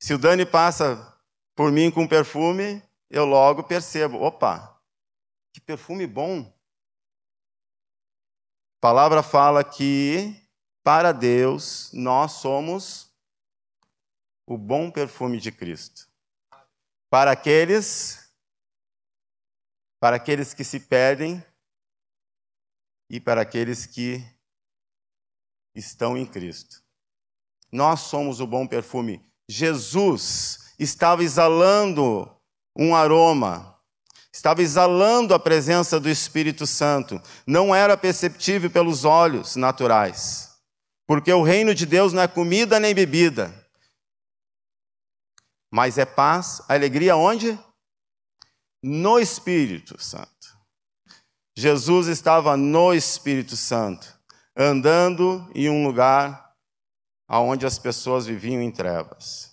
Se 0.00 0.14
o 0.14 0.18
Dani 0.18 0.46
passa 0.46 1.12
por 1.54 1.70
mim 1.70 1.90
com 1.90 2.06
perfume, 2.06 2.82
eu 3.10 3.24
logo 3.24 3.62
percebo: 3.64 4.22
opa, 4.22 4.80
que 5.52 5.60
perfume 5.60 6.06
bom 6.06 6.50
palavra 8.82 9.22
fala 9.22 9.62
que 9.62 10.34
para 10.82 11.12
Deus 11.12 11.92
nós 11.92 12.32
somos 12.32 13.14
o 14.44 14.58
bom 14.58 14.90
perfume 14.90 15.38
de 15.38 15.52
Cristo. 15.52 16.08
Para 17.08 17.30
aqueles 17.30 18.20
para 20.00 20.16
aqueles 20.16 20.52
que 20.52 20.64
se 20.64 20.80
perdem 20.80 21.40
e 23.08 23.20
para 23.20 23.42
aqueles 23.42 23.86
que 23.86 24.20
estão 25.76 26.16
em 26.16 26.26
Cristo. 26.26 26.82
Nós 27.70 28.00
somos 28.00 28.40
o 28.40 28.48
bom 28.48 28.66
perfume. 28.66 29.24
Jesus 29.48 30.74
estava 30.76 31.22
exalando 31.22 32.28
um 32.76 32.96
aroma 32.96 33.71
estava 34.32 34.62
exalando 34.62 35.34
a 35.34 35.38
presença 35.38 36.00
do 36.00 36.08
Espírito 36.08 36.66
Santo, 36.66 37.20
não 37.46 37.74
era 37.74 37.96
perceptível 37.96 38.70
pelos 38.70 39.04
olhos 39.04 39.56
naturais, 39.56 40.56
porque 41.06 41.32
o 41.32 41.42
reino 41.42 41.74
de 41.74 41.84
Deus 41.84 42.12
não 42.12 42.22
é 42.22 42.28
comida 42.28 42.80
nem 42.80 42.94
bebida, 42.94 43.52
mas 45.70 45.98
é 45.98 46.04
paz, 46.04 46.62
alegria 46.68 47.16
onde? 47.16 47.58
No 48.82 49.18
Espírito 49.18 50.02
Santo. 50.02 50.28
Jesus 51.56 52.08
estava 52.08 52.56
no 52.56 52.94
Espírito 52.94 53.56
Santo, 53.56 54.18
andando 54.56 55.50
em 55.54 55.68
um 55.68 55.86
lugar 55.86 56.54
onde 57.28 57.64
as 57.64 57.78
pessoas 57.78 58.26
viviam 58.26 58.60
em 58.60 58.70
trevas. 58.70 59.51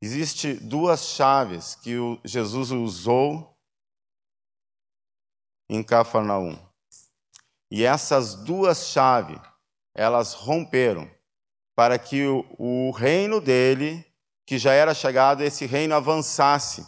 Existe 0.00 0.54
duas 0.54 1.00
chaves 1.00 1.74
que 1.74 1.96
Jesus 2.24 2.70
usou 2.70 3.58
em 5.68 5.82
Cafarnaum. 5.82 6.56
E 7.70 7.84
essas 7.84 8.34
duas 8.34 8.86
chaves 8.88 9.38
elas 9.94 10.32
romperam 10.32 11.10
para 11.74 11.98
que 11.98 12.24
o, 12.26 12.44
o 12.58 12.90
reino 12.92 13.40
dele, 13.40 14.04
que 14.46 14.58
já 14.58 14.72
era 14.72 14.94
chegado, 14.94 15.42
esse 15.42 15.66
reino 15.66 15.94
avançasse. 15.94 16.86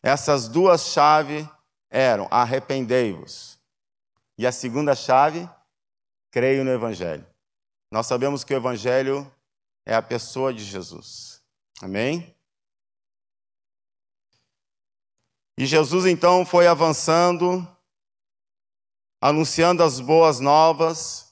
Essas 0.00 0.48
duas 0.48 0.86
chaves 0.86 1.44
eram: 1.90 2.28
arrependei-vos. 2.30 3.58
E 4.38 4.46
a 4.46 4.52
segunda 4.52 4.94
chave, 4.94 5.48
creio 6.30 6.64
no 6.64 6.70
Evangelho. 6.70 7.26
Nós 7.90 8.06
sabemos 8.06 8.44
que 8.44 8.54
o 8.54 8.56
Evangelho 8.56 9.30
é 9.84 9.94
a 9.94 10.02
pessoa 10.02 10.54
de 10.54 10.62
Jesus. 10.62 11.42
Amém? 11.82 12.35
E 15.58 15.64
Jesus 15.64 16.06
então 16.06 16.44
foi 16.44 16.66
avançando, 16.66 17.66
anunciando 19.20 19.82
as 19.82 20.00
boas 20.00 20.40
novas 20.40 21.26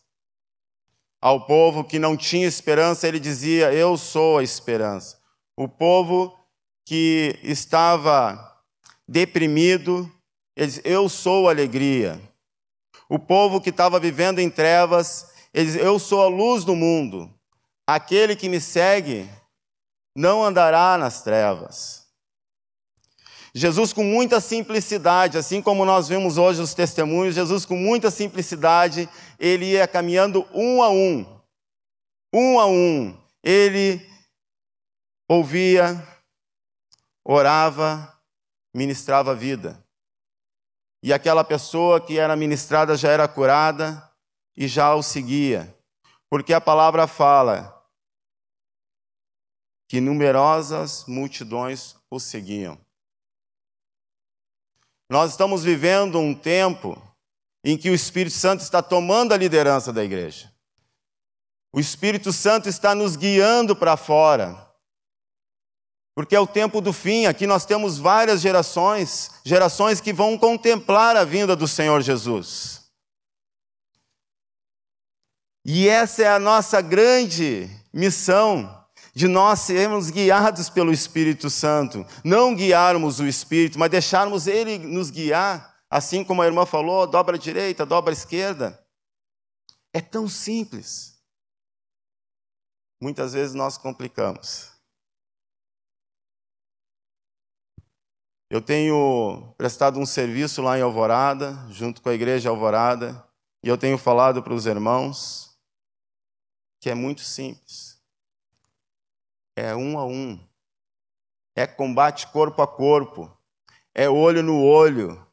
ao 1.25 1.47
povo 1.47 1.83
que 1.83 1.99
não 1.99 2.19
tinha 2.19 2.47
esperança, 2.47 3.09
ele 3.09 3.19
dizia: 3.19 3.73
Eu 3.73 3.97
sou 3.97 4.37
a 4.37 4.43
esperança. 4.43 5.19
O 5.57 5.67
povo 5.67 6.39
que 6.85 7.41
estava 7.43 8.63
deprimido, 9.09 10.07
ele 10.55 10.67
diz: 10.67 10.83
Eu 10.85 11.09
sou 11.09 11.49
a 11.49 11.53
alegria. 11.53 12.21
O 13.09 13.19
povo 13.19 13.59
que 13.59 13.71
estava 13.71 13.99
vivendo 13.99 14.39
em 14.39 14.51
trevas, 14.51 15.33
ele 15.55 15.65
diz: 15.65 15.77
Eu 15.77 15.99
sou 15.99 16.23
a 16.23 16.29
luz 16.29 16.63
do 16.63 16.77
mundo. 16.77 17.33
Aquele 17.87 18.37
que 18.37 18.51
me 18.51 18.61
segue 18.61 19.27
não 20.15 20.45
andará 20.45 20.99
nas 20.99 21.23
trevas. 21.23 22.04
Jesus, 23.57 23.93
com 23.93 24.03
muita 24.03 24.41
simplicidade, 24.41 25.39
assim 25.39 25.63
como 25.63 25.85
nós 25.85 26.09
vimos 26.09 26.37
hoje 26.37 26.61
os 26.61 26.75
testemunhos, 26.75 27.37
Jesus, 27.37 27.65
com 27.65 27.77
muita 27.77 28.11
simplicidade, 28.11 29.09
ele 29.39 29.67
ia 29.67 29.87
caminhando 29.87 30.45
um 30.53 30.83
a 30.83 30.91
um, 30.91 31.25
um 32.35 32.59
a 32.59 32.67
um. 32.67 33.17
Ele 33.45 34.05
ouvia, 35.29 36.05
orava, 37.25 38.21
ministrava 38.75 39.31
a 39.31 39.35
vida. 39.35 39.81
E 41.01 41.13
aquela 41.13 41.45
pessoa 41.45 42.01
que 42.01 42.19
era 42.19 42.35
ministrada 42.35 42.97
já 42.97 43.11
era 43.11 43.29
curada 43.29 44.11
e 44.57 44.67
já 44.67 44.93
o 44.97 45.03
seguia. 45.03 45.73
Porque 46.29 46.53
a 46.53 46.61
palavra 46.61 47.07
fala 47.07 47.73
que 49.89 50.01
numerosas 50.01 51.05
multidões 51.07 51.95
o 52.11 52.19
seguiam. 52.19 52.84
Nós 55.09 55.33
estamos 55.33 55.63
vivendo 55.63 56.19
um 56.19 56.35
tempo 56.35 57.01
em 57.65 57.77
que 57.77 57.91
o 57.91 57.95
Espírito 57.95 58.37
Santo 58.37 58.61
está 58.61 58.83
tomando 58.83 59.33
a 59.33 59.37
liderança 59.37 59.93
da 59.93 60.05
igreja. 60.05 60.53
O 61.73 61.81
Espírito 61.81 62.33
Santo 62.33 62.69
está 62.69 62.95
nos 62.95 63.17
guiando 63.17 63.75
para 63.75 63.97
fora. 63.97 64.65
Porque 66.15 66.37
é 66.37 66.41
o 66.41 66.47
tempo 66.47 66.81
do 66.81 66.93
fim, 66.93 67.27
aqui 67.27 67.47
nós 67.47 67.67
temos 67.67 67.99
várias 67.99 68.41
gerações, 68.41 69.33
gerações 69.45 70.01
que 70.01 70.13
vão 70.13 70.39
contemplar 70.39 71.17
a 71.17 71.25
vinda 71.25 71.57
do 71.57 71.67
Senhor 71.67 72.01
Jesus. 72.01 72.85
E 75.65 75.89
essa 75.89 76.23
é 76.23 76.29
a 76.29 76.39
nossa 76.39 76.81
grande 76.81 77.69
missão 77.93 78.84
de 79.15 79.29
nós 79.29 79.61
sermos 79.61 80.11
guiados 80.11 80.69
pelo 80.69 80.93
Espírito 80.93 81.49
Santo, 81.49 82.05
não 82.25 82.55
guiarmos 82.55 83.21
o 83.21 83.27
Espírito, 83.27 83.79
mas 83.79 83.91
deixarmos 83.91 84.49
ele 84.49 84.77
nos 84.79 85.09
guiar, 85.09 85.77
assim 85.89 86.25
como 86.25 86.43
a 86.43 86.47
irmã 86.47 86.67
falou, 86.67 87.07
dobra 87.07 87.39
direita, 87.39 87.87
dobra 87.87 88.13
esquerda. 88.13 88.85
É 89.93 90.01
tão 90.01 90.29
simples. 90.29 91.23
Muitas 93.01 93.35
vezes 93.35 93.55
nós 93.55 93.79
complicamos. 93.79 94.73
Eu 98.51 98.61
tenho 98.61 99.55
prestado 99.57 100.01
um 100.01 100.07
serviço 100.07 100.61
lá 100.61 100.77
em 100.77 100.83
Alvorada, 100.83 101.53
junto 101.71 102.03
com 102.03 102.09
a 102.09 102.15
igreja 102.15 102.51
Alvorada, 102.51 103.25
e 103.63 103.69
eu 103.69 103.79
tenho 103.79 103.97
falado 103.97 104.43
para 104.43 104.55
os 104.55 104.67
irmãos 104.67 105.57
que 106.81 106.91
é 106.91 106.95
muito 106.95 107.23
simples 107.23 107.94
é 109.57 109.75
um 109.75 109.99
a 109.99 110.05
um, 110.05 110.39
é 111.57 111.67
combate 111.67 112.27
corpo 112.29 112.61
a 112.63 112.67
corpo, 112.67 113.31
é 113.95 114.09
olho 114.09 114.43
no 114.43 114.63
olho, 114.63 115.25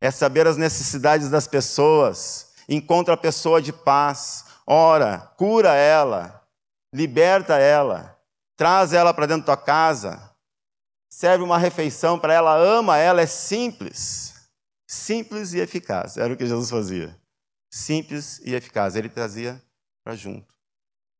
é 0.00 0.10
saber 0.10 0.46
as 0.46 0.56
necessidades 0.56 1.30
das 1.30 1.46
pessoas, 1.46 2.52
encontra 2.68 3.14
a 3.14 3.16
pessoa 3.16 3.62
de 3.62 3.72
paz, 3.72 4.44
ora, 4.66 5.18
cura 5.36 5.74
ela, 5.74 6.46
liberta 6.92 7.58
ela, 7.58 8.18
traz 8.56 8.92
ela 8.92 9.14
para 9.14 9.26
dentro 9.26 9.46
da 9.46 9.56
tua 9.56 9.64
casa, 9.64 10.32
serve 11.10 11.42
uma 11.42 11.58
refeição 11.58 12.18
para 12.18 12.34
ela, 12.34 12.56
ama 12.56 12.98
ela, 12.98 13.22
é 13.22 13.26
simples. 13.26 14.32
Simples 14.86 15.54
e 15.54 15.58
eficaz, 15.58 16.18
era 16.18 16.34
o 16.34 16.36
que 16.36 16.46
Jesus 16.46 16.68
fazia. 16.68 17.18
Simples 17.72 18.40
e 18.44 18.54
eficaz, 18.54 18.94
ele 18.94 19.08
trazia 19.08 19.62
para 20.04 20.14
junto. 20.14 20.51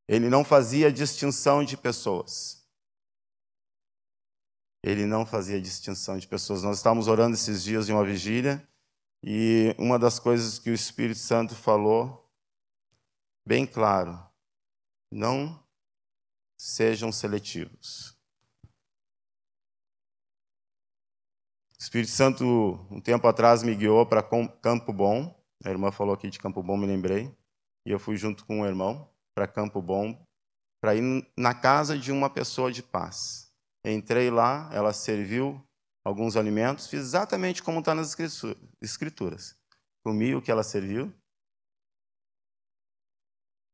Ele 0.08 0.28
não 0.28 0.44
fazia 0.44 0.92
distinção 0.92 1.64
de 1.64 1.76
pessoas. 1.76 2.62
Ele 4.82 5.06
não 5.06 5.24
fazia 5.24 5.60
distinção 5.60 6.18
de 6.18 6.26
pessoas. 6.26 6.62
Nós 6.62 6.78
estávamos 6.78 7.06
orando 7.06 7.34
esses 7.34 7.62
dias 7.62 7.88
em 7.88 7.92
uma 7.92 8.04
vigília 8.04 8.66
e 9.22 9.74
uma 9.78 9.98
das 9.98 10.18
coisas 10.18 10.58
que 10.58 10.70
o 10.70 10.74
Espírito 10.74 11.20
Santo 11.20 11.54
falou, 11.54 12.28
bem 13.46 13.64
claro, 13.64 14.20
não 15.10 15.62
sejam 16.58 17.12
seletivos. 17.12 18.18
O 21.78 21.82
Espírito 21.82 22.10
Santo, 22.10 22.44
um 22.90 23.00
tempo 23.00 23.26
atrás, 23.28 23.62
me 23.62 23.74
guiou 23.74 24.04
para 24.04 24.22
Campo 24.22 24.92
Bom. 24.92 25.40
A 25.64 25.70
irmã 25.70 25.92
falou 25.92 26.14
aqui 26.14 26.28
de 26.28 26.38
Campo 26.40 26.62
Bom, 26.62 26.76
me 26.76 26.86
lembrei. 26.86 27.32
E 27.86 27.90
eu 27.90 28.00
fui 28.00 28.16
junto 28.16 28.44
com 28.44 28.60
o 28.60 28.66
irmão 28.66 29.11
para 29.34 29.46
Campo 29.46 29.80
Bom, 29.80 30.20
para 30.80 30.94
ir 30.94 31.26
na 31.36 31.54
casa 31.54 31.98
de 31.98 32.10
uma 32.10 32.28
pessoa 32.28 32.70
de 32.70 32.82
paz. 32.82 33.52
Entrei 33.84 34.30
lá, 34.30 34.68
ela 34.72 34.92
serviu 34.92 35.60
alguns 36.04 36.36
alimentos, 36.36 36.86
fiz 36.86 37.00
exatamente 37.00 37.62
como 37.62 37.78
está 37.78 37.94
nas 37.94 38.16
escrituras. 38.80 39.56
Comi 40.04 40.34
o 40.34 40.42
que 40.42 40.50
ela 40.50 40.62
serviu. 40.62 41.12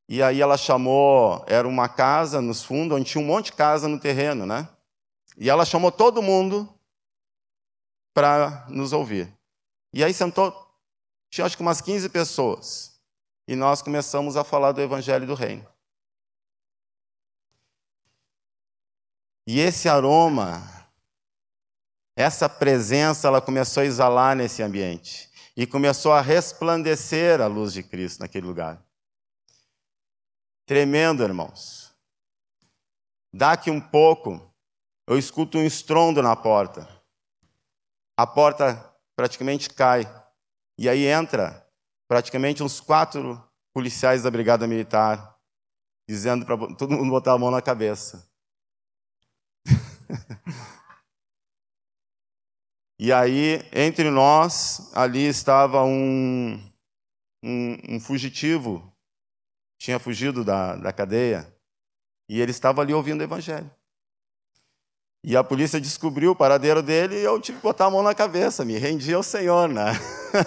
E 0.08 0.22
aí 0.22 0.40
ela 0.40 0.56
chamou, 0.56 1.44
era 1.46 1.68
uma 1.68 1.88
casa 1.88 2.40
nos 2.40 2.62
fundos, 2.62 2.96
onde 2.96 3.10
tinha 3.10 3.22
um 3.22 3.26
monte 3.26 3.46
de 3.46 3.52
casa 3.52 3.88
no 3.88 4.00
terreno, 4.00 4.46
né? 4.46 4.68
E 5.36 5.50
ela 5.50 5.66
chamou 5.66 5.92
todo 5.92 6.22
mundo 6.22 6.74
para 8.14 8.66
nos 8.68 8.92
ouvir. 8.92 9.32
E 9.92 10.02
aí 10.02 10.12
sentou, 10.12 10.52
tinha 11.30 11.46
acho 11.46 11.56
que 11.56 11.62
umas 11.62 11.80
15 11.80 12.08
pessoas 12.08 12.97
e 13.48 13.56
nós 13.56 13.80
começamos 13.80 14.37
a 14.37 14.44
falar 14.44 14.72
do 14.72 14.82
Evangelho 14.82 15.26
do 15.26 15.32
Reino. 15.32 15.66
E 19.46 19.58
esse 19.58 19.88
aroma, 19.88 20.62
essa 22.14 22.46
presença, 22.46 23.26
ela 23.26 23.40
começou 23.40 23.82
a 23.82 23.87
exalar 23.87 24.37
nesse 24.37 24.62
ambiente 24.62 25.30
e 25.56 25.66
começou 25.66 26.12
a 26.12 26.20
resplandecer 26.20 27.40
a 27.40 27.46
luz 27.46 27.72
de 27.72 27.82
Cristo 27.82 28.20
naquele 28.20 28.46
lugar. 28.46 28.84
Tremendo, 30.66 31.22
irmãos. 31.22 31.96
Daqui 33.32 33.70
um 33.70 33.80
pouco, 33.80 34.54
eu 35.06 35.18
escuto 35.18 35.56
um 35.56 35.64
estrondo 35.64 36.22
na 36.22 36.37
porta. 36.37 36.87
A 38.14 38.26
porta 38.26 38.94
praticamente 39.16 39.70
cai. 39.70 40.02
E 40.76 40.87
aí 40.87 41.06
entra 41.06 41.66
praticamente 42.08 42.62
uns 42.62 42.80
quatro 42.80 43.40
policiais 43.74 44.22
da 44.22 44.30
Brigada 44.30 44.66
Militar, 44.66 45.38
dizendo 46.08 46.46
para 46.46 46.56
todo 46.74 46.94
mundo 46.94 47.10
botar 47.10 47.34
a 47.34 47.38
mão 47.38 47.50
na 47.50 47.60
cabeça. 47.60 48.26
e 52.98 53.12
aí, 53.12 53.60
entre 53.72 54.10
nós, 54.10 54.90
ali 54.96 55.26
estava 55.26 55.84
um, 55.84 56.54
um, 57.44 57.96
um 57.96 58.00
fugitivo, 58.00 58.90
tinha 59.78 59.98
fugido 59.98 60.42
da, 60.42 60.76
da 60.76 60.92
cadeia, 60.92 61.54
e 62.28 62.40
ele 62.40 62.50
estava 62.50 62.80
ali 62.80 62.94
ouvindo 62.94 63.20
o 63.20 63.24
Evangelho. 63.24 63.70
E 65.24 65.37
a 65.37 65.42
polícia 65.42 65.81
descobriu 65.81 66.31
o 66.31 66.37
paradeiro 66.37 66.83
dele 66.83 67.16
e 67.16 67.24
eu 67.24 67.40
tive 67.40 67.59
que 67.59 67.64
botar 67.64 67.87
a 67.87 67.90
mão 67.90 68.02
na 68.02 68.14
cabeça, 68.14 68.64
me 68.64 68.78
rendi 68.78 69.12
ao 69.12 69.22
Senhor, 69.22 69.68
né? 69.68 69.92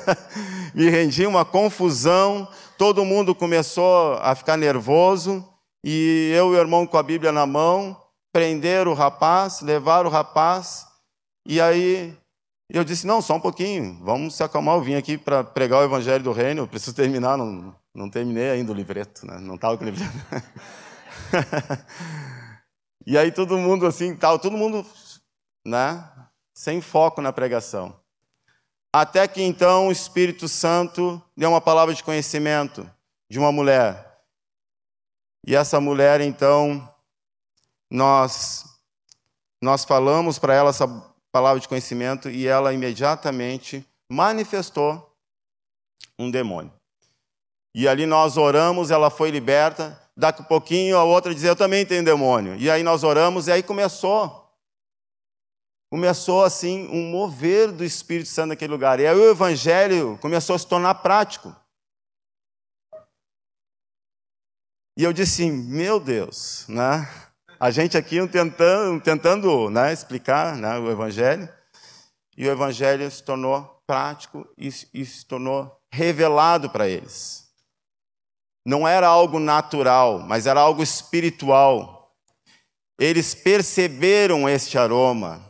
me 0.74 0.90
rendi, 0.90 1.26
uma 1.26 1.44
confusão, 1.44 2.48
todo 2.78 3.04
mundo 3.04 3.36
começou 3.36 4.14
a 4.22 4.34
ficar 4.34 4.56
nervoso, 4.56 5.46
e 5.84 6.32
eu 6.34 6.54
e 6.54 6.56
o 6.56 6.60
irmão 6.60 6.88
com 6.88 6.98
a 6.98 7.04
Bíblia 7.04 7.32
na 7.32 7.46
mão, 7.46 7.98
prenderam 8.32 8.92
o 8.92 8.96
rapaz, 8.96 9.62
levaram 9.62 10.10
o 10.10 10.12
rapaz, 10.12 10.86
e 11.46 11.60
aí 11.60 12.18
eu 12.70 12.84
disse: 12.84 13.06
Não, 13.06 13.22
só 13.22 13.36
um 13.36 13.42
pouquinho, 13.42 14.00
vamos 14.02 14.36
se 14.36 14.44
acalmar. 14.44 14.76
Eu 14.76 14.82
vim 14.82 14.96
aqui 14.96 15.18
para 15.18 15.44
pregar 15.44 15.82
o 15.82 15.84
Evangelho 15.84 16.24
do 16.24 16.32
Reino, 16.32 16.62
eu 16.62 16.68
preciso 16.68 16.96
terminar, 16.96 17.38
não, 17.38 17.76
não 17.94 18.10
terminei 18.10 18.50
ainda 18.52 18.72
o 18.72 18.76
livreto, 18.76 19.26
né? 19.28 19.38
não 19.40 19.56
estava 19.56 19.78
com 19.78 19.84
o 19.84 19.90
livreto. 19.90 20.12
e 23.06 23.18
aí 23.18 23.32
todo 23.32 23.58
mundo 23.58 23.86
assim, 23.86 24.16
tal, 24.16 24.38
todo 24.40 24.58
mundo 24.58 24.86
né, 25.66 26.10
sem 26.54 26.82
foco 26.82 27.22
na 27.22 27.34
pregação. 27.34 28.00
Até 28.94 29.28
que 29.28 29.42
então 29.42 29.88
o 29.88 29.92
Espírito 29.92 30.48
Santo 30.48 31.22
deu 31.36 31.50
uma 31.50 31.62
palavra 31.62 31.94
de 31.94 32.04
conhecimento 32.04 32.90
de 33.30 33.40
uma 33.40 33.52
mulher. 33.52 34.12
E 35.48 35.56
essa 35.56 35.80
mulher, 35.80 36.22
então, 36.22 36.88
nós, 37.90 38.66
nós 39.62 39.86
falamos 39.86 40.38
para 40.38 40.54
ela 40.54 40.70
essa 40.70 40.88
palavra 41.32 41.60
de 41.60 41.68
conhecimento 41.68 42.30
e 42.30 42.46
ela 42.46 42.74
imediatamente 42.74 43.88
manifestou 44.12 45.16
um 46.20 46.30
demônio. 46.30 46.74
E 47.74 47.88
ali 47.88 48.06
nós 48.06 48.36
oramos, 48.36 48.92
ela 48.92 49.10
foi 49.10 49.32
liberta. 49.32 50.01
Daqui 50.22 50.44
a 50.44 50.46
pouquinho 50.46 50.98
a 50.98 51.04
outra 51.04 51.34
dizia: 51.34 51.50
Eu 51.50 51.56
também 51.56 51.84
tenho 51.84 52.06
demônio. 52.06 52.56
E 52.56 52.70
aí 52.70 52.84
nós 52.84 53.04
oramos 53.04 53.48
e 53.48 53.52
aí 53.52 53.64
começou. 53.64 54.48
Começou 55.92 56.44
assim 56.44 56.88
um 56.90 57.10
mover 57.10 57.72
do 57.72 57.84
Espírito 57.84 58.30
Santo 58.30 58.50
naquele 58.50 58.72
lugar. 58.72 59.00
E 59.00 59.08
aí 59.08 59.18
o 59.18 59.32
evangelho 59.32 60.20
começou 60.22 60.56
a 60.56 60.60
se 60.60 60.68
tornar 60.68 60.94
prático. 60.94 61.56
E 64.96 65.04
eu 65.04 65.12
disse: 65.12 65.50
Meu 65.50 66.00
Deus, 66.00 66.68
né? 66.70 67.10
A 67.60 67.72
gente 67.72 67.98
aqui 67.98 68.16
tentando, 68.28 69.02
tentando 69.02 69.72
né, 69.72 69.92
explicar 69.92 70.56
né, 70.56 70.78
o 70.78 70.90
Evangelho, 70.90 71.50
e 72.38 72.48
o 72.48 72.52
Evangelho 72.52 73.10
se 73.10 73.24
tornou 73.24 73.82
prático 73.88 74.48
e, 74.58 74.68
e 74.94 75.06
se 75.06 75.26
tornou 75.26 75.80
revelado 75.92 76.70
para 76.70 76.88
eles. 76.88 77.51
Não 78.66 78.88
era 78.88 79.08
algo 79.08 79.40
natural, 79.40 80.20
mas 80.20 80.46
era 80.46 80.60
algo 80.60 80.84
espiritual. 80.84 82.16
Eles 83.00 83.34
perceberam 83.34 84.48
este 84.48 84.78
aroma. 84.78 85.44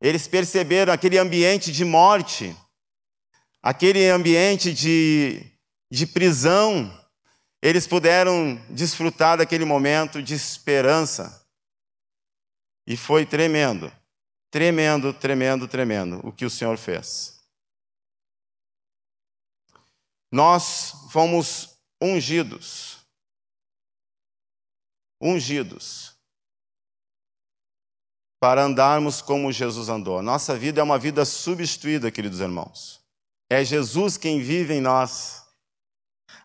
Eles 0.00 0.28
perceberam 0.28 0.92
aquele 0.92 1.18
ambiente 1.18 1.72
de 1.72 1.84
morte, 1.84 2.56
aquele 3.60 4.08
ambiente 4.08 4.72
de, 4.72 5.44
de 5.90 6.06
prisão, 6.06 6.92
eles 7.60 7.86
puderam 7.86 8.54
desfrutar 8.70 9.38
daquele 9.38 9.64
momento 9.64 10.22
de 10.22 10.34
esperança. 10.34 11.44
E 12.86 12.96
foi 12.96 13.26
tremendo, 13.26 13.92
tremendo, 14.50 15.12
tremendo, 15.12 15.66
tremendo 15.66 16.20
o 16.22 16.32
que 16.32 16.44
o 16.44 16.50
Senhor 16.50 16.78
fez. 16.78 17.37
Nós 20.30 20.92
fomos 21.10 21.78
ungidos. 22.00 22.98
Ungidos. 25.20 26.14
Para 28.40 28.62
andarmos 28.62 29.20
como 29.20 29.50
Jesus 29.50 29.88
andou. 29.88 30.22
Nossa 30.22 30.56
vida 30.56 30.80
é 30.80 30.84
uma 30.84 30.98
vida 30.98 31.24
substituída, 31.24 32.10
queridos 32.10 32.40
irmãos. 32.40 33.00
É 33.50 33.64
Jesus 33.64 34.16
quem 34.16 34.40
vive 34.40 34.74
em 34.74 34.80
nós. 34.80 35.42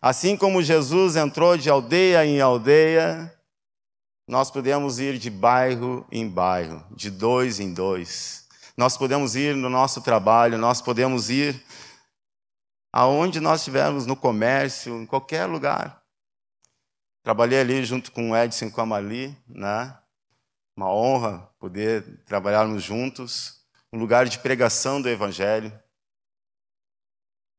Assim 0.00 0.36
como 0.36 0.62
Jesus 0.62 1.16
entrou 1.16 1.56
de 1.56 1.70
aldeia 1.70 2.24
em 2.26 2.40
aldeia, 2.40 3.32
nós 4.26 4.50
podemos 4.50 4.98
ir 4.98 5.18
de 5.18 5.30
bairro 5.30 6.06
em 6.10 6.28
bairro, 6.28 6.84
de 6.90 7.10
dois 7.10 7.60
em 7.60 7.72
dois. 7.72 8.46
Nós 8.76 8.96
podemos 8.96 9.36
ir 9.36 9.54
no 9.54 9.68
nosso 9.68 10.00
trabalho, 10.00 10.58
nós 10.58 10.80
podemos 10.80 11.30
ir 11.30 11.62
aonde 12.96 13.40
nós 13.40 13.58
estivermos, 13.58 14.06
no 14.06 14.14
comércio, 14.14 15.02
em 15.02 15.04
qualquer 15.04 15.46
lugar. 15.46 16.00
Trabalhei 17.24 17.58
ali 17.58 17.84
junto 17.84 18.12
com 18.12 18.30
o 18.30 18.36
Edson 18.36 18.66
e 18.66 18.70
com 18.70 18.80
a 18.80 18.86
Mali, 18.86 19.36
né? 19.48 19.98
Uma 20.76 20.92
honra 20.92 21.40
poder 21.58 22.22
trabalharmos 22.24 22.84
juntos, 22.84 23.66
um 23.92 23.98
lugar 23.98 24.26
de 24.26 24.38
pregação 24.38 25.02
do 25.02 25.08
Evangelho 25.08 25.76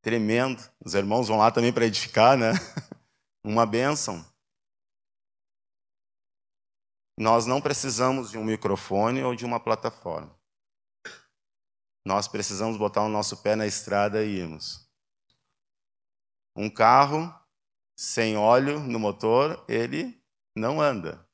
tremendo. 0.02 0.64
Os 0.80 0.94
irmãos 0.94 1.28
vão 1.28 1.38
lá 1.38 1.52
também 1.52 1.74
para 1.74 1.86
edificar, 1.86 2.38
né? 2.38 2.54
Uma 3.44 3.66
bênção. 3.66 4.26
Nós 7.20 7.46
não 7.46 7.60
precisamos 7.60 8.32
de 8.32 8.38
um 8.38 8.44
microfone 8.46 9.22
ou 9.22 9.36
de 9.36 9.44
uma 9.44 9.60
plataforma. 9.60 10.34
Nós 12.06 12.26
precisamos 12.26 12.78
botar 12.78 13.02
o 13.02 13.10
nosso 13.10 13.36
pé 13.44 13.54
na 13.58 13.68
estrada 13.68 14.24
e 14.24 14.38
irmos. 14.38 14.85
Um 16.56 16.70
carro 16.70 17.34
sem 17.98 18.38
óleo 18.38 18.80
no 18.80 19.00
motor, 19.00 19.64
ele 19.68 20.22
não 20.56 20.82
anda. 20.82 21.28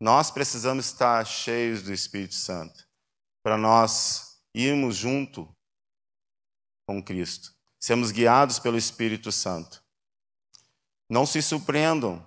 Nós 0.00 0.30
precisamos 0.30 0.86
estar 0.86 1.24
cheios 1.24 1.82
do 1.82 1.92
Espírito 1.92 2.34
Santo 2.34 2.88
para 3.42 3.56
nós 3.56 4.42
irmos 4.54 4.96
junto 4.96 5.48
com 6.86 7.02
Cristo 7.02 7.54
sermos 7.80 8.12
guiados 8.12 8.58
pelo 8.58 8.76
Espírito 8.76 9.32
Santo. 9.32 9.82
Não 11.08 11.24
se 11.24 11.40
surpreendam. 11.40 12.24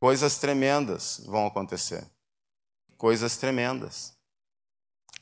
Coisas 0.00 0.36
tremendas 0.38 1.22
vão 1.24 1.46
acontecer. 1.46 2.04
Coisas 2.98 3.36
tremendas. 3.36 4.18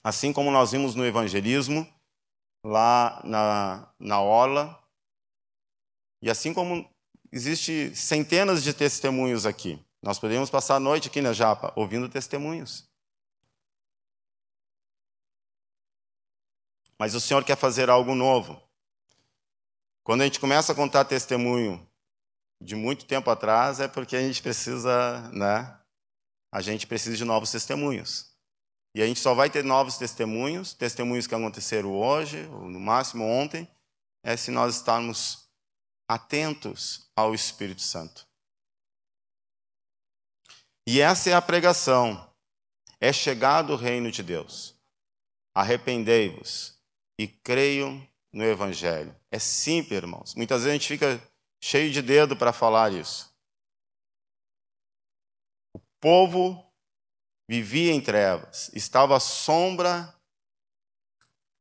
Assim 0.03 0.33
como 0.33 0.51
nós 0.51 0.73
vimos 0.73 0.95
no 0.95 1.05
evangelismo, 1.05 1.87
lá 2.65 3.21
na, 3.25 3.95
na 3.99 4.21
Ola, 4.21 4.83
e 6.25 6.31
assim 6.31 6.53
como 6.53 6.91
existe 7.31 7.95
centenas 7.95 8.65
de 8.65 8.73
testemunhos 8.73 9.47
aqui. 9.47 9.79
Nós 10.03 10.19
podemos 10.19 10.51
passar 10.51 10.75
a 10.77 10.81
noite 10.81 11.07
aqui 11.07 11.21
na 11.21 11.33
Japa 11.33 11.73
ouvindo 11.77 12.09
testemunhos. 12.09 12.89
mas 16.99 17.15
o 17.15 17.21
Senhor 17.21 17.45
quer 17.45 17.57
fazer 17.57 17.91
algo 17.91 18.15
novo. 18.15 18.61
Quando 20.03 20.23
a 20.23 20.25
gente 20.25 20.41
começa 20.41 20.73
a 20.73 20.75
contar 20.75 21.05
testemunho 21.05 21.87
de 22.61 22.75
muito 22.75 23.05
tempo 23.05 23.31
atrás, 23.31 23.81
é 23.81 23.89
porque 23.89 24.17
a 24.17 24.21
gente 24.21 24.43
precisa, 24.43 25.21
né? 25.33 25.79
A 26.53 26.61
gente 26.61 26.87
precisa 26.87 27.17
de 27.17 27.25
novos 27.25 27.51
testemunhos. 27.51 28.33
E 28.95 29.03
a 29.03 29.07
gente 29.07 29.19
só 29.21 29.35
vai 29.35 29.51
ter 29.51 29.65
novos 29.65 29.99
testemunhos, 29.99 30.73
testemunhos 30.73 31.27
que 31.27 31.35
aconteceram 31.35 31.93
hoje, 31.93 32.49
ou 32.53 32.71
no 32.71 32.79
máximo 32.79 33.25
ontem, 33.25 33.69
é 34.23 34.37
se 34.37 34.51
nós 34.51 34.77
estarmos 34.77 35.44
atentos 36.09 37.11
ao 37.17 37.35
Espírito 37.35 37.83
Santo. 37.83 38.27
E 40.87 41.01
essa 41.01 41.31
é 41.31 41.35
a 41.35 41.43
pregação. 41.43 42.31
É 43.01 43.13
chegado 43.13 43.73
o 43.73 43.77
reino 43.77 44.11
de 44.11 44.23
Deus. 44.23 44.75
Arrependei-vos 45.55 46.79
e 47.19 47.27
creiam 47.27 48.07
no 48.33 48.45
Evangelho. 48.45 49.15
É 49.31 49.39
simples, 49.39 49.97
irmãos. 49.97 50.35
Muitas 50.35 50.63
vezes 50.63 50.71
a 50.71 50.79
gente 50.79 50.89
fica 50.89 51.33
cheio 51.63 51.91
de 51.91 52.03
dedo 52.03 52.37
para 52.37 52.53
falar 52.53 52.93
isso. 52.93 53.33
O 55.75 55.81
povo 56.01 56.65
vivia 57.49 57.93
em 57.93 58.01
trevas, 58.01 58.71
estava 58.75 59.17
à 59.17 59.21
sombra 59.21 60.15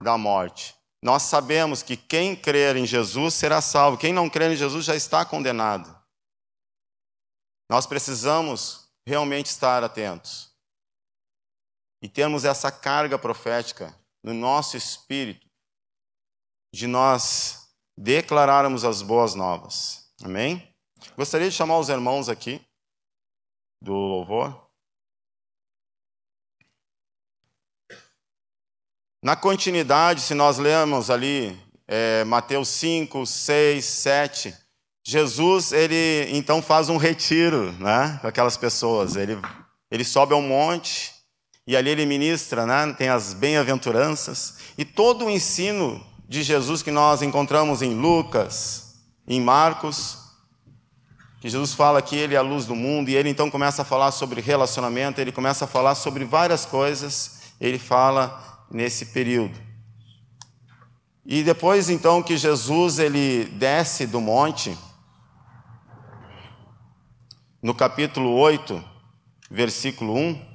da 0.01 0.17
morte. 0.17 0.75
Nós 1.03 1.23
sabemos 1.23 1.83
que 1.83 1.97
quem 1.97 2.33
crer 2.33 2.77
em 2.77 2.85
Jesus 2.85 3.33
será 3.33 3.61
salvo, 3.61 3.97
quem 3.97 4.13
não 4.13 4.29
crer 4.29 4.51
em 4.51 4.55
Jesus 4.55 4.85
já 4.85 4.95
está 4.95 5.25
condenado. 5.25 5.93
Nós 7.69 7.85
precisamos 7.85 8.89
realmente 9.05 9.47
estar 9.47 9.83
atentos 9.83 10.49
e 12.01 12.07
termos 12.07 12.45
essa 12.45 12.71
carga 12.71 13.19
profética 13.19 13.93
no 14.23 14.33
nosso 14.33 14.77
espírito 14.77 15.45
de 16.73 16.87
nós 16.87 17.69
declararmos 17.97 18.85
as 18.85 19.01
boas 19.01 19.35
novas. 19.35 20.09
Amém? 20.23 20.73
Gostaria 21.17 21.49
de 21.49 21.55
chamar 21.55 21.79
os 21.79 21.89
irmãos 21.89 22.29
aqui 22.29 22.65
do 23.81 23.93
louvor. 23.93 24.62
Na 29.23 29.37
continuidade, 29.37 30.19
se 30.19 30.33
nós 30.33 30.57
lemos 30.57 31.09
ali 31.09 31.57
é, 31.87 32.25
Mateus 32.25 32.67
5, 32.67 33.25
6, 33.25 33.85
7, 33.85 34.53
Jesus, 35.01 35.71
ele 35.71 36.27
então 36.31 36.61
faz 36.61 36.89
um 36.89 36.97
retiro 36.97 37.71
né, 37.79 38.19
com 38.19 38.27
aquelas 38.27 38.57
pessoas. 38.57 39.15
Ele, 39.15 39.39
ele 39.89 40.03
sobe 40.03 40.33
ao 40.33 40.41
monte 40.41 41.13
e 41.65 41.77
ali 41.77 41.91
ele 41.91 42.05
ministra, 42.05 42.65
né? 42.65 42.93
tem 42.97 43.07
as 43.07 43.33
bem-aventuranças, 43.33 44.55
e 44.77 44.83
todo 44.83 45.23
o 45.23 45.29
ensino 45.29 46.05
de 46.27 46.43
Jesus 46.43 46.83
que 46.83 46.91
nós 46.91 47.21
encontramos 47.21 47.81
em 47.81 47.93
Lucas, 47.93 48.95
em 49.25 49.39
Marcos, 49.39 50.17
que 51.39 51.47
Jesus 51.47 51.73
fala 51.73 52.01
que 52.01 52.17
ele 52.17 52.35
é 52.35 52.37
a 52.37 52.41
luz 52.41 52.65
do 52.65 52.75
mundo, 52.75 53.07
e 53.07 53.15
ele 53.15 53.29
então 53.29 53.49
começa 53.49 53.83
a 53.83 53.85
falar 53.85 54.11
sobre 54.11 54.41
relacionamento, 54.41 55.21
ele 55.21 55.31
começa 55.31 55.63
a 55.63 55.67
falar 55.67 55.95
sobre 55.95 56.25
várias 56.25 56.65
coisas, 56.65 57.43
ele 57.61 57.79
fala 57.79 58.52
nesse 58.73 59.05
período. 59.07 59.57
E 61.25 61.43
depois 61.43 61.89
então 61.89 62.21
que 62.21 62.35
Jesus 62.35 62.99
ele 62.99 63.45
desce 63.45 64.05
do 64.05 64.19
monte, 64.19 64.77
no 67.61 67.73
capítulo 67.73 68.33
8, 68.33 68.83
versículo 69.49 70.17
1, 70.17 70.53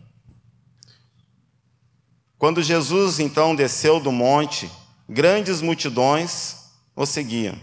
quando 2.37 2.62
Jesus 2.62 3.18
então 3.18 3.57
desceu 3.57 3.98
do 3.98 4.12
monte, 4.12 4.70
grandes 5.09 5.62
multidões 5.62 6.57
o 6.94 7.07
seguiam. 7.07 7.59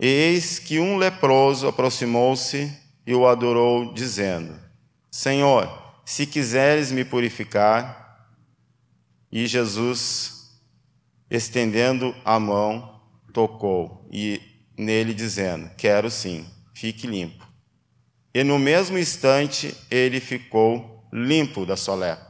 Eis 0.00 0.58
que 0.58 0.80
um 0.80 0.96
leproso 0.96 1.68
aproximou-se 1.68 2.72
e 3.06 3.14
o 3.14 3.26
adorou, 3.26 3.92
dizendo: 3.92 4.58
Senhor, 5.10 5.70
se 6.04 6.26
quiseres 6.26 6.90
me 6.90 7.04
purificar. 7.04 8.07
E 9.30 9.46
Jesus, 9.46 10.60
estendendo 11.30 12.14
a 12.24 12.40
mão, 12.40 13.00
tocou 13.32 14.08
e 14.10 14.40
nele 14.76 15.12
dizendo: 15.12 15.70
Quero 15.76 16.10
sim, 16.10 16.46
fique 16.74 17.06
limpo. 17.06 17.46
E 18.32 18.44
no 18.44 18.58
mesmo 18.58 18.98
instante 18.98 19.74
ele 19.90 20.20
ficou 20.20 21.06
limpo 21.12 21.66
da 21.66 21.76
sua 21.76 21.94
lepra. 21.94 22.28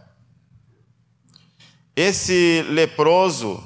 Esse 1.94 2.64
leproso, 2.68 3.62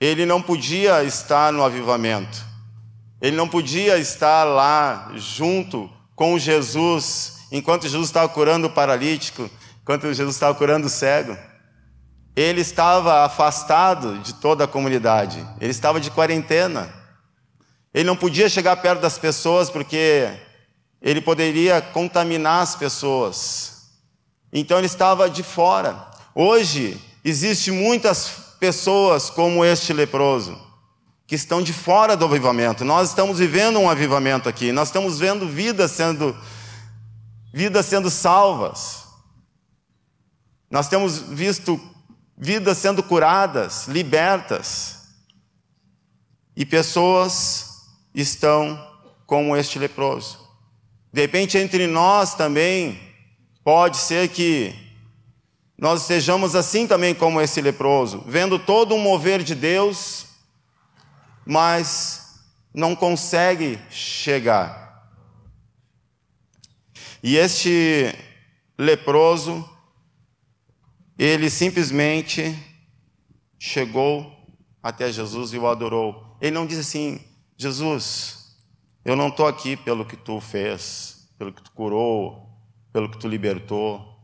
ele 0.00 0.24
não 0.24 0.40
podia 0.40 1.02
estar 1.02 1.52
no 1.52 1.64
avivamento, 1.64 2.44
ele 3.20 3.36
não 3.36 3.48
podia 3.48 3.98
estar 3.98 4.44
lá 4.44 5.12
junto 5.16 5.90
com 6.14 6.38
Jesus, 6.38 7.46
enquanto 7.50 7.82
Jesus 7.82 8.06
estava 8.06 8.28
curando 8.28 8.68
o 8.68 8.70
paralítico, 8.70 9.50
enquanto 9.82 10.12
Jesus 10.12 10.36
estava 10.36 10.54
curando 10.54 10.86
o 10.86 10.90
cego. 10.90 11.36
Ele 12.38 12.60
estava 12.60 13.24
afastado 13.24 14.16
de 14.20 14.32
toda 14.32 14.62
a 14.62 14.68
comunidade, 14.68 15.44
ele 15.60 15.72
estava 15.72 16.00
de 16.00 16.08
quarentena. 16.08 16.88
Ele 17.92 18.04
não 18.04 18.14
podia 18.14 18.48
chegar 18.48 18.76
perto 18.76 19.00
das 19.00 19.18
pessoas 19.18 19.68
porque 19.68 20.38
ele 21.02 21.20
poderia 21.20 21.82
contaminar 21.82 22.62
as 22.62 22.76
pessoas. 22.76 23.88
Então 24.52 24.78
ele 24.78 24.86
estava 24.86 25.28
de 25.28 25.42
fora. 25.42 26.06
Hoje, 26.32 27.02
existe 27.24 27.72
muitas 27.72 28.30
pessoas 28.60 29.28
como 29.28 29.64
este 29.64 29.92
leproso, 29.92 30.56
que 31.26 31.34
estão 31.34 31.60
de 31.60 31.72
fora 31.72 32.16
do 32.16 32.24
avivamento. 32.24 32.84
Nós 32.84 33.08
estamos 33.08 33.40
vivendo 33.40 33.80
um 33.80 33.90
avivamento 33.90 34.48
aqui, 34.48 34.70
nós 34.70 34.90
estamos 34.90 35.18
vendo 35.18 35.48
vidas 35.48 35.90
sendo 35.90 36.38
vidas 37.52 37.84
sendo 37.86 38.08
salvas. 38.08 39.08
Nós 40.70 40.86
temos 40.86 41.18
visto 41.18 41.80
vidas 42.38 42.78
sendo 42.78 43.02
curadas, 43.02 43.88
libertas. 43.88 45.08
E 46.56 46.64
pessoas 46.64 47.88
estão 48.14 48.78
como 49.26 49.56
este 49.56 49.78
leproso. 49.78 50.48
De 51.12 51.20
repente, 51.20 51.58
entre 51.58 51.86
nós 51.86 52.34
também, 52.34 53.00
pode 53.64 53.96
ser 53.96 54.28
que 54.28 54.74
nós 55.76 56.02
sejamos 56.02 56.54
assim 56.54 56.86
também 56.86 57.14
como 57.14 57.40
esse 57.40 57.60
leproso, 57.60 58.22
vendo 58.26 58.58
todo 58.58 58.94
um 58.94 58.98
mover 58.98 59.42
de 59.42 59.54
Deus, 59.54 60.26
mas 61.46 62.40
não 62.74 62.96
consegue 62.96 63.78
chegar. 63.90 65.08
E 67.22 67.36
este 67.36 68.14
leproso, 68.76 69.68
ele 71.18 71.50
simplesmente 71.50 72.56
chegou 73.58 74.32
até 74.80 75.10
Jesus 75.10 75.52
e 75.52 75.58
o 75.58 75.66
adorou. 75.66 76.36
Ele 76.40 76.52
não 76.52 76.66
disse 76.66 76.80
assim: 76.80 77.20
Jesus, 77.56 78.56
eu 79.04 79.16
não 79.16 79.28
estou 79.28 79.46
aqui 79.46 79.76
pelo 79.76 80.06
que 80.06 80.16
tu 80.16 80.40
fez, 80.40 81.28
pelo 81.36 81.52
que 81.52 81.62
tu 81.62 81.72
curou, 81.72 82.48
pelo 82.92 83.10
que 83.10 83.18
tu 83.18 83.26
libertou. 83.26 84.16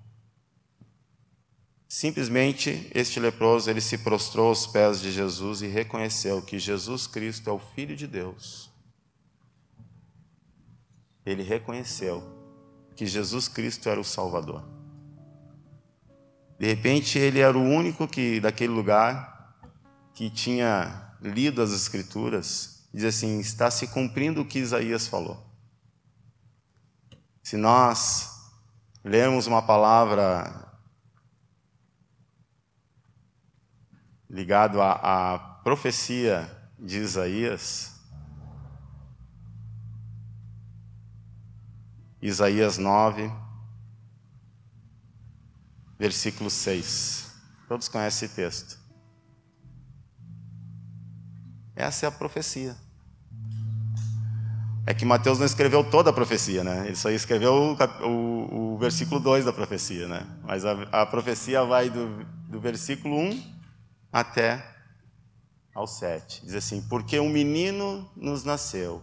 Simplesmente 1.88 2.90
este 2.94 3.20
leproso 3.20 3.70
ele 3.70 3.80
se 3.80 3.98
prostrou 3.98 4.48
aos 4.48 4.66
pés 4.66 5.00
de 5.00 5.12
Jesus 5.12 5.62
e 5.62 5.66
reconheceu 5.66 6.42
que 6.42 6.58
Jesus 6.58 7.06
Cristo 7.06 7.50
é 7.50 7.52
o 7.52 7.58
Filho 7.58 7.96
de 7.96 8.06
Deus. 8.06 8.70
Ele 11.26 11.42
reconheceu 11.42 12.22
que 12.96 13.06
Jesus 13.06 13.48
Cristo 13.48 13.88
era 13.88 14.00
o 14.00 14.04
Salvador. 14.04 14.83
De 16.58 16.66
repente 16.66 17.18
ele 17.18 17.40
era 17.40 17.56
o 17.56 17.62
único 17.62 18.06
que 18.06 18.40
daquele 18.40 18.72
lugar 18.72 19.56
que 20.14 20.30
tinha 20.30 21.16
lido 21.20 21.60
as 21.62 21.72
Escrituras 21.72 22.88
diz 22.92 23.04
assim: 23.04 23.40
está 23.40 23.70
se 23.70 23.88
cumprindo 23.88 24.40
o 24.40 24.44
que 24.46 24.58
Isaías 24.58 25.08
falou. 25.08 25.44
Se 27.42 27.56
nós 27.56 28.30
lermos 29.04 29.46
uma 29.46 29.60
palavra 29.60 30.64
ligado 34.30 34.80
à, 34.80 35.34
à 35.34 35.38
profecia 35.38 36.50
de 36.78 36.98
Isaías. 36.98 37.92
Isaías 42.20 42.78
9, 42.78 43.30
versículo 46.04 46.50
6. 46.50 47.32
Todos 47.66 47.88
conhecem 47.88 48.26
esse 48.26 48.36
texto. 48.36 48.78
Essa 51.74 52.04
é 52.04 52.08
a 52.08 52.12
profecia. 52.12 52.76
É 54.86 54.92
que 54.92 55.06
Mateus 55.06 55.38
não 55.38 55.46
escreveu 55.46 55.82
toda 55.82 56.10
a 56.10 56.12
profecia, 56.12 56.62
né? 56.62 56.84
Ele 56.86 56.94
só 56.94 57.08
escreveu 57.08 57.54
o, 57.54 58.06
o, 58.06 58.74
o 58.74 58.78
versículo 58.78 59.18
2 59.18 59.46
da 59.46 59.52
profecia, 59.52 60.06
né? 60.06 60.26
Mas 60.42 60.66
a, 60.66 60.72
a 60.92 61.06
profecia 61.06 61.64
vai 61.64 61.88
do, 61.88 62.22
do 62.50 62.60
versículo 62.60 63.16
1 63.16 63.54
até 64.12 64.62
ao 65.74 65.86
7. 65.86 66.44
Diz 66.44 66.54
assim: 66.54 66.82
Porque 66.82 67.18
um 67.18 67.30
menino 67.30 68.06
nos 68.14 68.44
nasceu, 68.44 69.02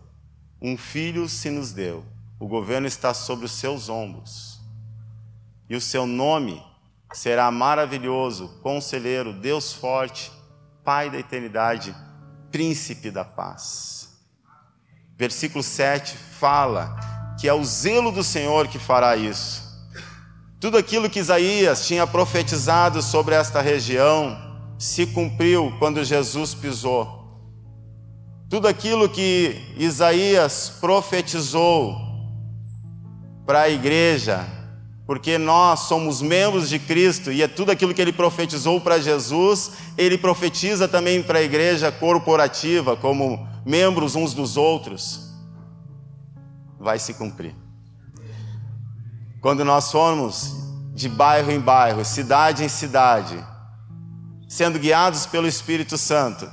um 0.62 0.78
filho 0.78 1.28
se 1.28 1.50
nos 1.50 1.72
deu, 1.72 2.06
o 2.40 2.48
governo 2.48 2.86
está 2.86 3.12
sobre 3.12 3.46
os 3.46 3.54
seus 3.54 3.90
ombros, 3.90 4.62
e 5.68 5.76
o 5.76 5.82
seu 5.82 6.06
nome 6.06 6.70
será 7.14 7.50
maravilhoso, 7.52 8.60
conselheiro, 8.62 9.34
Deus 9.34 9.74
forte, 9.74 10.32
Pai 10.84 11.12
da 11.12 11.20
eternidade, 11.20 11.96
príncipe 12.52 13.12
da 13.12 13.24
paz. 13.24 14.18
Versículo 15.16 15.64
7 15.64 16.18
fala 16.18 16.96
que 17.40 17.48
é 17.48 17.54
o 17.54 17.64
zelo 17.64 18.12
do 18.12 18.24
Senhor 18.24 18.68
que 18.68 18.80
fará 18.80 19.16
isso. 19.16 19.72
Tudo 20.60 20.78
aquilo 20.78 21.10
que 21.10 21.20
Isaías 21.20 21.88
tinha 21.88 22.06
profetizado 22.06 23.02
sobre 23.02 23.36
esta 23.36 23.62
região, 23.62 24.38
se 24.78 25.06
cumpriu 25.06 25.72
quando 25.78 26.04
Jesus 26.04 26.56
pisou. 26.56 27.22
Tudo 28.50 28.68
aquilo 28.68 29.08
que 29.08 29.74
Isaías 29.78 30.74
profetizou 30.82 31.96
para 33.46 33.62
a 33.62 33.70
igreja, 33.70 34.46
porque 35.12 35.38
nós 35.38 35.82
somos 35.82 36.22
membros 36.22 36.70
de 36.70 36.80
Cristo 36.80 37.34
e 37.34 37.44
é 37.44 37.48
tudo 37.50 37.70
aquilo 37.70 37.94
que 37.94 38.02
ele 38.02 38.14
profetizou 38.14 38.80
para 38.80 38.98
Jesus, 38.98 39.74
ele 39.98 40.18
profetiza 40.18 40.88
também 40.88 41.22
para 41.22 41.40
a 41.40 41.42
igreja 41.42 41.92
corporativa, 41.92 42.96
como 42.96 43.46
membros 43.66 44.16
uns 44.16 44.34
dos 44.34 44.56
outros, 44.56 45.36
vai 46.80 46.98
se 46.98 47.14
cumprir. 47.16 47.54
Quando 49.42 49.66
nós 49.66 49.92
formos 49.92 50.56
de 50.94 51.10
bairro 51.10 51.52
em 51.52 51.60
bairro, 51.60 52.06
cidade 52.06 52.64
em 52.64 52.70
cidade, 52.70 53.36
sendo 54.48 54.80
guiados 54.80 55.26
pelo 55.26 55.46
Espírito 55.46 55.98
Santo, 55.98 56.50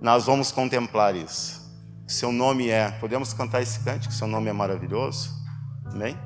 nós 0.00 0.24
vamos 0.24 0.50
contemplar 0.50 1.14
isso. 1.14 1.70
Seu 2.06 2.32
nome 2.32 2.70
é, 2.70 2.92
podemos 2.92 3.34
cantar 3.34 3.60
esse 3.60 3.80
cântico, 3.80 4.14
seu 4.14 4.26
nome 4.26 4.48
é 4.48 4.54
maravilhoso, 4.54 5.41
amém? 5.92 6.18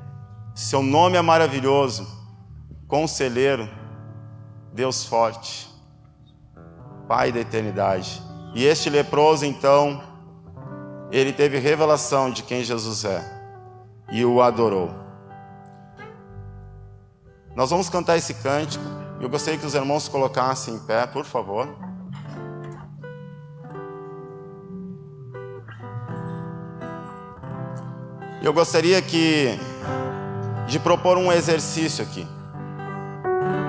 Seu 0.55 0.81
nome 0.81 1.17
é 1.17 1.21
maravilhoso, 1.21 2.07
conselheiro, 2.87 3.69
Deus 4.73 5.05
forte, 5.05 5.67
Pai 7.07 7.31
da 7.31 7.39
eternidade. 7.39 8.21
E 8.53 8.65
este 8.65 8.89
leproso, 8.89 9.45
então, 9.45 10.03
ele 11.09 11.31
teve 11.31 11.57
revelação 11.57 12.29
de 12.29 12.43
quem 12.43 12.63
Jesus 12.63 13.05
é 13.05 13.23
e 14.11 14.25
o 14.25 14.41
adorou. 14.41 14.89
Nós 17.55 17.69
vamos 17.69 17.89
cantar 17.89 18.17
esse 18.17 18.33
cântico. 18.35 18.83
Eu 19.21 19.29
gostaria 19.29 19.59
que 19.59 19.65
os 19.65 19.73
irmãos 19.73 20.03
se 20.03 20.09
colocassem 20.09 20.75
em 20.75 20.79
pé, 20.79 21.07
por 21.07 21.25
favor. 21.25 21.86
Eu 28.47 28.53
gostaria 28.53 29.01
que 29.01 29.59
de 30.67 30.79
propor 30.79 31.17
um 31.17 31.29
exercício 31.33 32.01
aqui. 32.01 32.25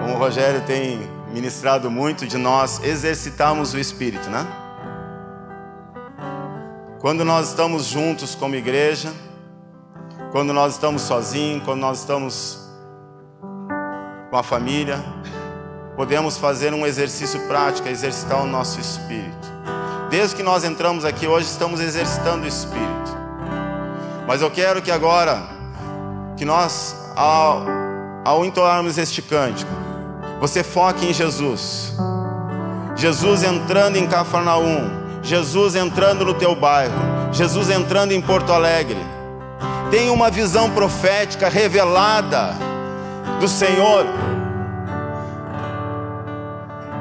Como 0.00 0.14
o 0.14 0.18
Rogério 0.18 0.62
tem 0.66 1.00
ministrado 1.34 1.90
muito 1.90 2.28
de 2.28 2.38
nós 2.38 2.80
exercitarmos 2.84 3.74
o 3.74 3.78
espírito, 3.78 4.30
né? 4.30 4.46
Quando 7.00 7.24
nós 7.24 7.48
estamos 7.48 7.86
juntos 7.86 8.36
como 8.36 8.54
igreja, 8.54 9.12
quando 10.30 10.52
nós 10.52 10.74
estamos 10.74 11.02
sozinhos, 11.02 11.64
quando 11.64 11.80
nós 11.80 11.98
estamos 11.98 12.60
com 14.30 14.36
a 14.36 14.44
família, 14.44 15.04
podemos 15.96 16.38
fazer 16.38 16.72
um 16.72 16.86
exercício 16.86 17.40
prático, 17.48 17.88
exercitar 17.88 18.40
o 18.44 18.46
nosso 18.46 18.78
espírito. 18.78 19.48
Desde 20.08 20.36
que 20.36 20.42
nós 20.44 20.62
entramos 20.62 21.04
aqui 21.04 21.26
hoje, 21.26 21.48
estamos 21.48 21.80
exercitando 21.80 22.44
o 22.44 22.46
espírito. 22.46 23.17
Mas 24.28 24.42
eu 24.42 24.50
quero 24.50 24.82
que 24.82 24.90
agora, 24.90 25.42
que 26.36 26.44
nós, 26.44 26.94
ao, 27.16 27.64
ao 28.26 28.44
entoarmos 28.44 28.98
este 28.98 29.22
cântico, 29.22 29.70
você 30.38 30.62
foque 30.62 31.06
em 31.06 31.14
Jesus. 31.14 31.94
Jesus 32.94 33.42
entrando 33.42 33.96
em 33.96 34.06
Cafarnaum, 34.06 34.90
Jesus 35.22 35.74
entrando 35.74 36.26
no 36.26 36.34
teu 36.34 36.54
bairro, 36.54 36.92
Jesus 37.32 37.70
entrando 37.70 38.12
em 38.12 38.20
Porto 38.20 38.52
Alegre. 38.52 38.98
Tenha 39.90 40.12
uma 40.12 40.30
visão 40.30 40.70
profética 40.72 41.48
revelada 41.48 42.54
do 43.40 43.48
Senhor. 43.48 44.04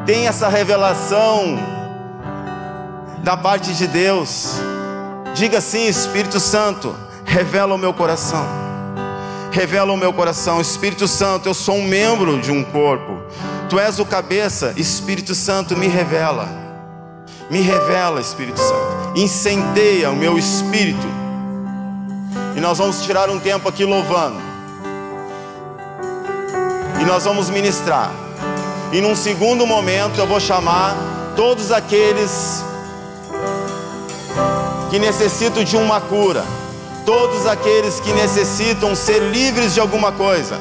Tem 0.05 0.27
essa 0.27 0.47
revelação 0.47 1.59
da 3.21 3.35
parte 3.35 3.73
de 3.73 3.85
Deus. 3.85 4.61
Diga 5.35 5.57
assim, 5.57 5.87
Espírito 5.87 6.39
Santo, 6.39 6.95
revela 7.27 7.75
o 7.75 7.77
meu 7.77 7.93
coração. 7.93 8.43
Revela 9.51 9.91
o 9.91 9.97
meu 9.97 10.13
coração, 10.13 10.61
Espírito 10.61 11.07
Santo, 11.07 11.47
eu 11.47 11.53
sou 11.53 11.75
um 11.75 11.83
membro 11.83 12.39
de 12.39 12.51
um 12.51 12.63
corpo. 12.63 13.21
Tu 13.69 13.77
és 13.77 13.99
o 13.99 14.05
cabeça, 14.05 14.73
Espírito 14.77 15.35
Santo, 15.35 15.75
me 15.75 15.87
revela. 15.87 16.47
Me 17.49 17.61
revela, 17.61 18.21
Espírito 18.21 18.59
Santo. 18.59 19.11
Incendeia 19.15 20.09
o 20.09 20.15
meu 20.15 20.37
espírito. 20.37 21.07
E 22.55 22.59
nós 22.59 22.77
vamos 22.77 23.01
tirar 23.01 23.29
um 23.29 23.39
tempo 23.39 23.67
aqui 23.67 23.83
louvando. 23.83 24.37
E 27.01 27.05
nós 27.05 27.25
vamos 27.25 27.49
ministrar. 27.49 28.11
E 28.91 29.01
num 29.01 29.15
segundo 29.15 29.67
momento 29.67 30.19
eu 30.19 30.25
vou 30.25 30.39
chamar 30.39 30.95
todos 31.35 31.71
aqueles 31.71 32.63
que 34.89 34.97
necessitam 34.97 35.63
de 35.63 35.75
uma 35.75 35.99
cura, 35.99 36.43
todos 37.07 37.47
aqueles 37.47 38.01
que 38.01 38.11
necessitam 38.11 38.93
ser 38.93 39.19
livres 39.19 39.73
de 39.73 39.79
alguma 39.79 40.11
coisa, 40.11 40.59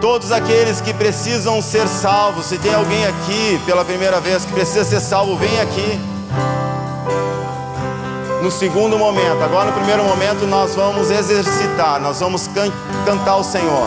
todos 0.00 0.32
aqueles 0.32 0.80
que 0.80 0.92
precisam 0.92 1.62
ser 1.62 1.86
salvos. 1.86 2.46
Se 2.46 2.58
tem 2.58 2.74
alguém 2.74 3.06
aqui 3.06 3.60
pela 3.64 3.84
primeira 3.84 4.20
vez 4.20 4.44
que 4.44 4.52
precisa 4.52 4.82
ser 4.82 4.98
salvo, 4.98 5.36
vem 5.36 5.60
aqui. 5.60 6.00
No 8.42 8.50
segundo 8.50 8.98
momento, 8.98 9.40
agora 9.40 9.66
no 9.66 9.76
primeiro 9.76 10.02
momento, 10.02 10.48
nós 10.48 10.74
vamos 10.74 11.12
exercitar, 11.12 12.00
nós 12.00 12.18
vamos 12.18 12.48
can 12.48 12.72
cantar 13.06 13.32
ao 13.32 13.44
Senhor 13.44 13.86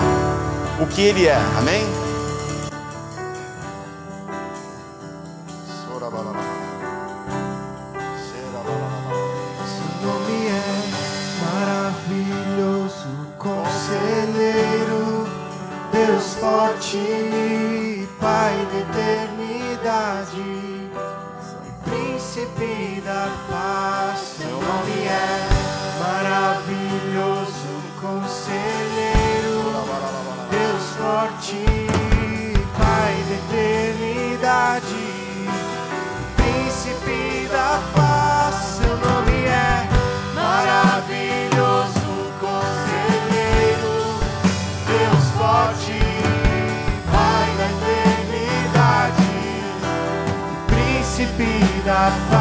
o 0.80 0.88
que 0.88 1.02
Ele 1.02 1.28
é, 1.28 1.38
amém? 1.58 1.84
Da 51.92 52.12
paz, 52.30 52.41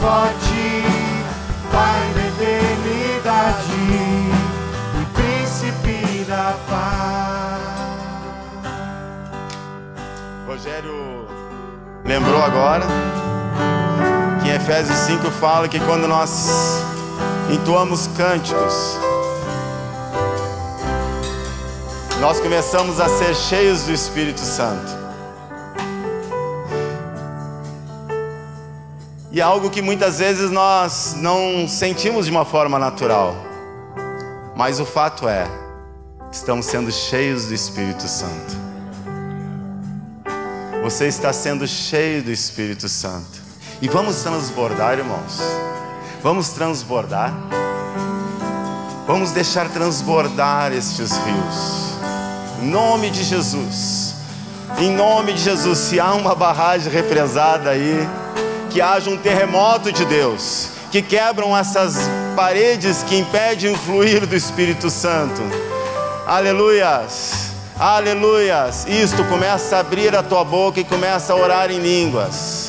forte, 0.00 0.84
Pai 1.70 2.12
da 2.14 2.26
eternidade 2.26 3.70
e 4.98 5.04
príncipe 5.14 6.24
da 6.24 6.56
paz. 6.68 7.60
Rogério 10.48 11.28
lembrou 12.04 12.42
agora 12.42 12.84
que 14.42 14.48
em 14.48 14.54
Efésios 14.54 14.98
5 14.98 15.30
fala 15.32 15.68
que 15.68 15.78
quando 15.80 16.08
nós 16.08 16.82
entoamos 17.52 18.08
cânticos, 18.16 18.98
nós 22.20 22.40
começamos 22.40 22.98
a 22.98 23.08
ser 23.08 23.34
cheios 23.34 23.84
do 23.84 23.92
Espírito 23.92 24.40
Santo. 24.40 24.99
E 29.32 29.38
é 29.38 29.42
algo 29.44 29.70
que 29.70 29.80
muitas 29.80 30.18
vezes 30.18 30.50
nós 30.50 31.14
não 31.16 31.68
sentimos 31.68 32.26
de 32.26 32.32
uma 32.32 32.44
forma 32.44 32.80
natural. 32.80 33.36
Mas 34.56 34.80
o 34.80 34.84
fato 34.84 35.28
é, 35.28 35.46
estamos 36.32 36.66
sendo 36.66 36.90
cheios 36.90 37.46
do 37.46 37.54
Espírito 37.54 38.08
Santo. 38.08 38.58
Você 40.82 41.06
está 41.06 41.32
sendo 41.32 41.64
cheio 41.68 42.24
do 42.24 42.32
Espírito 42.32 42.88
Santo. 42.88 43.40
E 43.80 43.88
vamos 43.88 44.16
transbordar, 44.22 44.98
irmãos. 44.98 45.40
Vamos 46.22 46.48
transbordar. 46.48 47.32
Vamos 49.06 49.30
deixar 49.30 49.68
transbordar 49.68 50.72
estes 50.72 51.12
rios. 51.12 51.94
Em 52.60 52.66
nome 52.66 53.10
de 53.10 53.22
Jesus. 53.22 54.14
Em 54.78 54.90
nome 54.90 55.34
de 55.34 55.42
Jesus, 55.42 55.78
se 55.78 56.00
há 56.00 56.14
uma 56.14 56.34
barragem 56.34 56.92
represada 56.92 57.70
aí, 57.70 58.08
que 58.70 58.80
haja 58.80 59.10
um 59.10 59.16
terremoto 59.16 59.92
de 59.92 60.04
Deus, 60.04 60.68
que 60.92 61.02
quebram 61.02 61.56
essas 61.56 62.08
paredes 62.36 63.02
que 63.02 63.18
impedem 63.18 63.72
o 63.72 63.76
fluir 63.76 64.26
do 64.26 64.36
Espírito 64.36 64.88
Santo. 64.88 65.42
Aleluias, 66.26 67.50
aleluias. 67.78 68.86
Isto 68.86 69.24
começa 69.24 69.76
a 69.76 69.80
abrir 69.80 70.14
a 70.14 70.22
tua 70.22 70.44
boca 70.44 70.78
e 70.78 70.84
começa 70.84 71.32
a 71.32 71.36
orar 71.36 71.70
em 71.70 71.80
línguas. 71.80 72.68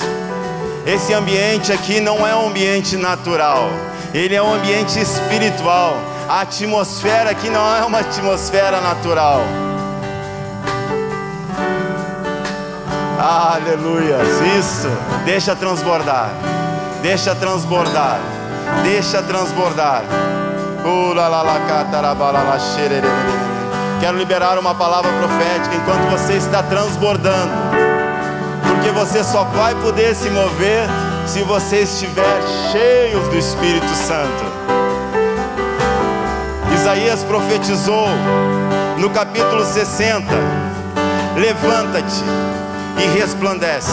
Esse 0.85 1.13
ambiente 1.13 1.71
aqui 1.71 1.99
não 1.99 2.25
é 2.27 2.35
um 2.35 2.47
ambiente 2.47 2.97
natural, 2.97 3.69
ele 4.13 4.33
é 4.33 4.41
um 4.41 4.55
ambiente 4.55 4.99
espiritual. 4.99 5.95
A 6.27 6.41
atmosfera 6.41 7.29
aqui 7.29 7.49
não 7.49 7.75
é 7.75 7.85
uma 7.85 7.99
atmosfera 7.99 8.81
natural. 8.81 9.41
Aleluias, 13.21 14.27
isso. 14.57 14.87
Deixa 15.25 15.55
transbordar. 15.55 16.31
Deixa 17.03 17.35
transbordar. 17.35 18.19
Deixa 18.81 19.21
transbordar. 19.21 20.01
Quero 23.99 24.17
liberar 24.17 24.57
uma 24.57 24.73
palavra 24.73 25.11
profética 25.19 25.75
enquanto 25.75 26.09
você 26.09 26.33
está 26.33 26.63
transbordando. 26.63 27.51
Porque 28.67 28.89
você 28.89 29.23
só 29.23 29.43
vai 29.43 29.75
poder 29.75 30.15
se 30.15 30.27
mover 30.31 30.89
se 31.27 31.43
você 31.43 31.81
estiver 31.81 32.41
cheio 32.71 33.19
do 33.29 33.37
Espírito 33.37 33.87
Santo. 33.89 34.45
Isaías 36.73 37.23
profetizou 37.23 38.07
no 38.97 39.11
capítulo 39.11 39.63
60: 39.63 40.25
Levanta-te 41.35 42.23
e 43.01 43.19
resplandece, 43.19 43.91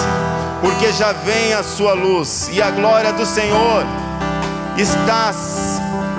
porque 0.61 0.92
já 0.92 1.12
vem 1.12 1.54
a 1.54 1.62
sua 1.62 1.94
luz 1.94 2.50
e 2.52 2.61
a 2.61 2.70
glória 2.70 3.12
do 3.12 3.24
Senhor 3.24 3.84
está 4.76 5.32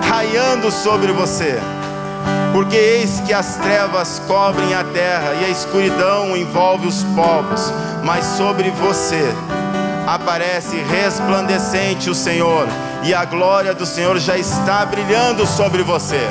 raiando 0.08 0.72
sobre 0.72 1.12
você. 1.12 1.60
Porque 2.52 2.76
eis 2.76 3.22
que 3.22 3.34
as 3.34 3.58
trevas 3.58 4.20
cobrem 4.28 4.74
a 4.74 4.84
terra 4.84 5.36
e 5.40 5.46
a 5.46 5.50
escuridão 5.50 6.36
envolve 6.36 6.88
os 6.88 7.04
povos, 7.16 7.72
mas 8.04 8.26
sobre 8.38 8.72
você 8.72 9.32
aparece 10.08 10.76
resplandecente 10.78 12.10
o 12.10 12.16
Senhor, 12.16 12.68
e 13.04 13.14
a 13.14 13.24
glória 13.26 13.76
do 13.76 13.86
Senhor 13.86 14.18
já 14.18 14.36
está 14.36 14.84
brilhando 14.84 15.46
sobre 15.46 15.84
você. 15.84 16.28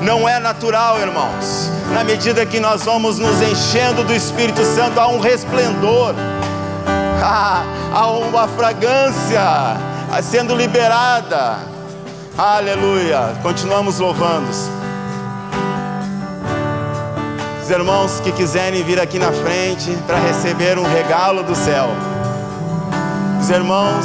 Não 0.00 0.28
é 0.28 0.38
natural, 0.38 1.00
irmãos. 1.00 1.70
Na 1.94 2.02
medida 2.02 2.44
que 2.44 2.58
nós 2.58 2.82
vamos 2.82 3.20
nos 3.20 3.40
enchendo 3.40 4.02
do 4.02 4.12
Espírito 4.12 4.64
Santo, 4.64 4.98
há 4.98 5.06
um 5.06 5.20
resplendor, 5.20 6.12
há 7.22 8.10
uma 8.10 8.48
fragrância 8.48 9.40
sendo 10.20 10.56
liberada. 10.56 11.58
Aleluia. 12.36 13.36
Continuamos 13.42 14.00
louvando. 14.00 14.48
Os 17.62 17.70
irmãos 17.70 18.18
que 18.18 18.32
quiserem 18.32 18.82
vir 18.82 19.00
aqui 19.00 19.20
na 19.20 19.30
frente 19.30 19.96
para 20.04 20.18
receber 20.18 20.76
um 20.76 20.82
regalo 20.82 21.44
do 21.44 21.54
céu. 21.54 21.90
Os 23.40 23.48
irmãos 23.48 24.04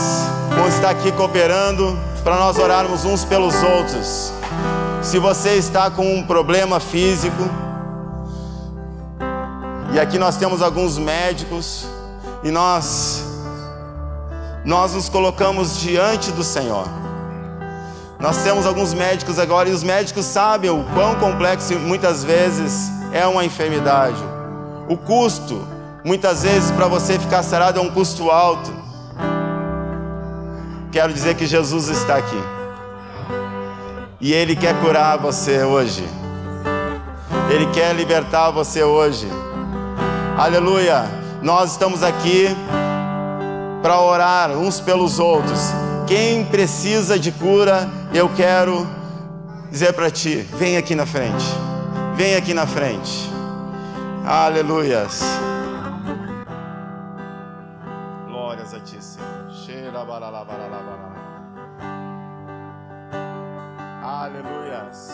vão 0.56 0.68
estar 0.68 0.92
aqui 0.92 1.12
cooperando 1.12 1.98
para 2.24 2.36
nós 2.36 2.56
orarmos 2.60 3.04
uns 3.04 3.26
pelos 3.26 3.56
outros. 3.64 4.32
Se 5.02 5.18
você 5.18 5.56
está 5.56 5.90
com 5.90 6.20
um 6.20 6.22
problema 6.22 6.80
físico, 6.80 7.50
e 10.00 10.02
aqui 10.02 10.18
nós 10.18 10.38
temos 10.38 10.62
alguns 10.62 10.97
médicos, 10.97 11.86
e 12.41 12.50
nós 12.50 13.22
nós 14.64 14.93
nos 14.93 15.10
colocamos 15.10 15.78
diante 15.78 16.32
do 16.32 16.41
Senhor. 16.41 16.88
Nós 18.18 18.38
temos 18.38 18.66
alguns 18.66 18.93
médicos 18.93 19.38
agora 19.38 19.68
e 19.68 19.74
os 19.74 19.84
médicos 19.84 20.24
sabem 20.24 20.70
o 20.70 20.86
quão 20.93 21.16
complexo 21.16 21.78
muitas 21.80 22.24
vezes 22.24 22.89
é 23.12 23.28
uma 23.28 23.43
enfermidade. 23.43 24.24
O 24.88 24.95
custo, 24.95 25.68
muitas 26.06 26.43
vezes 26.43 26.72
para 26.72 26.88
você 26.88 27.20
ficar 27.20 27.43
sarado 27.43 27.78
é 27.78 27.82
um 27.82 27.91
custo 27.91 28.32
alto. 28.32 28.72
Quero 30.93 31.12
dizer 31.12 31.36
que 31.36 31.45
Jesus 31.45 31.89
está 31.89 32.16
aqui. 32.16 32.41
E 34.22 34.32
Ele 34.32 34.56
quer 34.56 34.80
curar 34.80 35.18
você 35.18 35.62
hoje. 35.62 36.08
Ele 37.50 37.66
quer 37.74 37.93
libertar 37.93 38.50
você 38.52 38.82
hoje. 38.82 39.28
Aleluia. 40.40 41.04
Nós 41.44 41.72
estamos 41.74 42.02
aqui 42.02 42.48
para 43.82 44.00
orar 44.00 44.52
uns 44.52 44.80
pelos 44.80 45.20
outros. 45.20 45.60
Quem 46.08 46.46
precisa 46.46 47.20
de 47.20 47.30
cura, 47.30 47.90
eu 48.14 48.30
quero 48.38 48.88
dizer 49.70 49.92
para 49.92 50.10
ti: 50.10 50.38
vem 50.58 50.78
aqui 50.78 50.96
na 50.96 51.06
frente. 51.06 51.44
Vem 52.16 52.38
aqui 52.38 52.54
na 52.54 52.66
frente. 52.66 53.30
Aleluias. 54.26 55.22
Glórias 58.26 58.74
a 58.74 58.80
ti, 58.80 59.04
Senhor. 59.04 59.52
Cheira 59.66 60.06
baralá, 60.06 60.46
baralá. 60.46 61.10
Aleluias. 64.02 65.12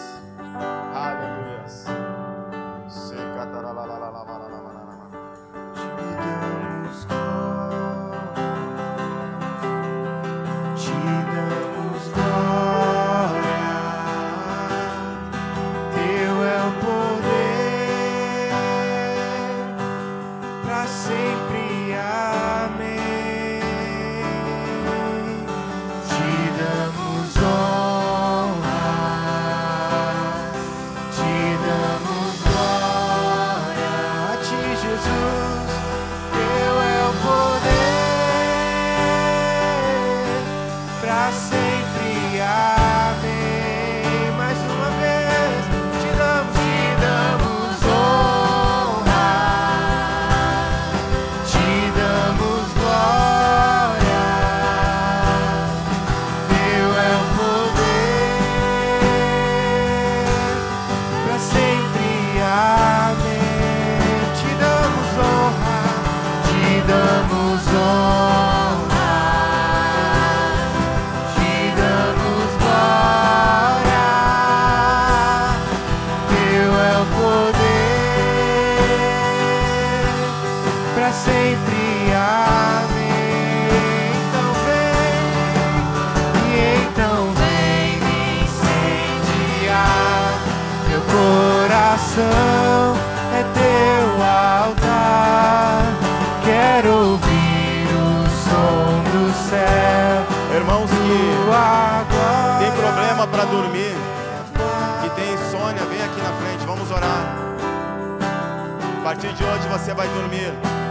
Partir 109.05 109.31
de 109.33 109.43
hoje 109.43 109.67
você 109.67 109.93
vai 109.93 110.07
dormir. 110.07 110.84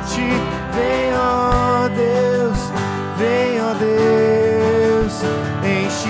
Ti. 0.00 0.30
Vem, 0.74 1.12
ó 1.16 1.88
Deus, 1.88 2.58
vem, 3.16 3.60
ó 3.60 3.74
Deus, 3.74 5.22
enche 5.64 6.08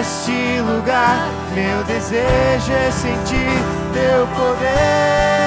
este 0.00 0.60
lugar. 0.60 1.28
Meu 1.54 1.82
desejo 1.84 2.72
é 2.72 2.90
sentir 2.90 3.58
teu 3.92 4.26
poder, 4.28 5.37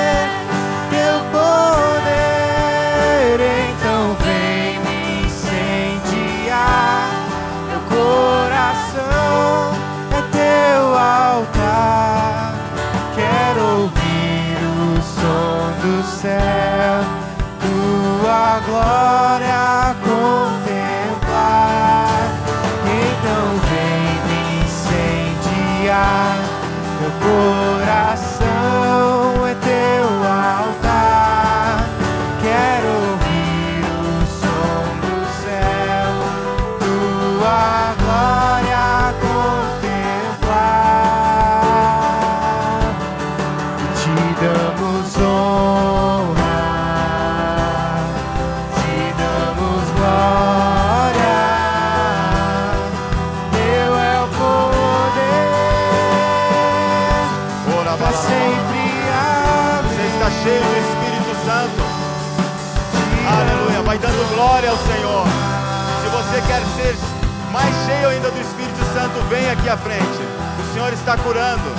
ainda 68.12 68.30
do 68.30 68.41
Espírito 68.41 68.84
Santo, 68.93 69.22
vem 69.30 69.49
aqui 69.49 69.70
à 69.70 69.78
frente. 69.78 70.22
O 70.59 70.74
Senhor 70.74 70.91
está 70.93 71.18
curando, 71.18 71.72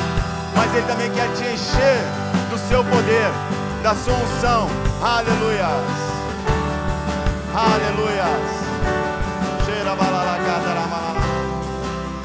mas 0.57 0.75
Ele 0.75 0.87
também 0.87 1.11
quer 1.11 1.29
te 1.35 1.45
encher 1.45 2.01
do 2.51 2.59
seu 2.69 2.83
poder, 2.85 3.31
da 3.83 3.95
sua 3.95 4.15
unção. 4.15 4.69
Aleluia. 5.03 5.69
Aleluia. 7.55 8.63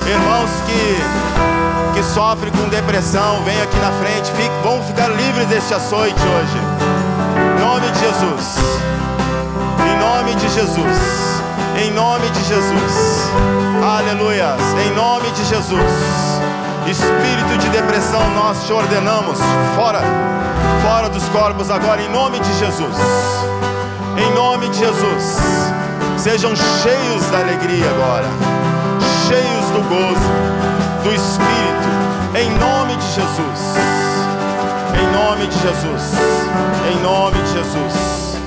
Irmãos 0.07 0.49
que, 0.65 1.95
que 1.95 2.03
sofrem 2.13 2.51
com 2.53 2.69
depressão, 2.69 3.43
vem 3.43 3.61
aqui 3.61 3.77
na 3.77 3.91
frente, 3.91 4.31
fique, 4.31 4.55
vão 4.63 4.81
ficar 4.83 5.09
livres 5.09 5.47
deste 5.47 5.73
açoite 5.73 6.21
hoje. 6.21 6.57
Em 7.57 7.59
nome 7.59 7.91
de 7.91 7.99
Jesus. 7.99 8.57
Em 9.85 9.99
nome 9.99 10.35
de 10.35 10.47
Jesus. 10.49 11.36
Em 11.77 11.91
nome 11.91 12.29
de 12.29 12.43
Jesus. 12.45 13.31
Aleluias. 13.83 14.61
Em 14.85 14.95
nome 14.95 15.29
de 15.31 15.45
Jesus. 15.45 15.81
Espírito 16.87 17.57
de 17.59 17.69
depressão, 17.69 18.21
nós 18.35 18.65
te 18.65 18.71
ordenamos 18.71 19.39
fora, 19.75 20.01
fora 20.81 21.09
dos 21.09 21.23
corpos 21.29 21.69
agora, 21.69 22.01
em 22.01 22.09
nome 22.09 22.39
de 22.39 22.53
Jesus. 22.59 22.95
Em 24.17 24.33
nome 24.33 24.69
de 24.69 24.77
Jesus. 24.79 25.37
Sejam 26.17 26.55
cheios 26.55 27.25
da 27.29 27.39
alegria 27.39 27.85
agora 27.89 28.27
cheios 29.27 29.65
do 29.71 29.81
gozo, 29.89 30.29
do 31.03 31.13
Espírito, 31.13 31.89
em 32.35 32.49
nome 32.57 32.95
de 32.95 33.07
Jesus. 33.07 33.59
Em 34.95 35.07
nome 35.11 35.47
de 35.47 35.59
Jesus. 35.59 36.13
Em 36.89 37.01
nome 37.01 37.41
de 37.41 37.51
Jesus. 37.51 38.37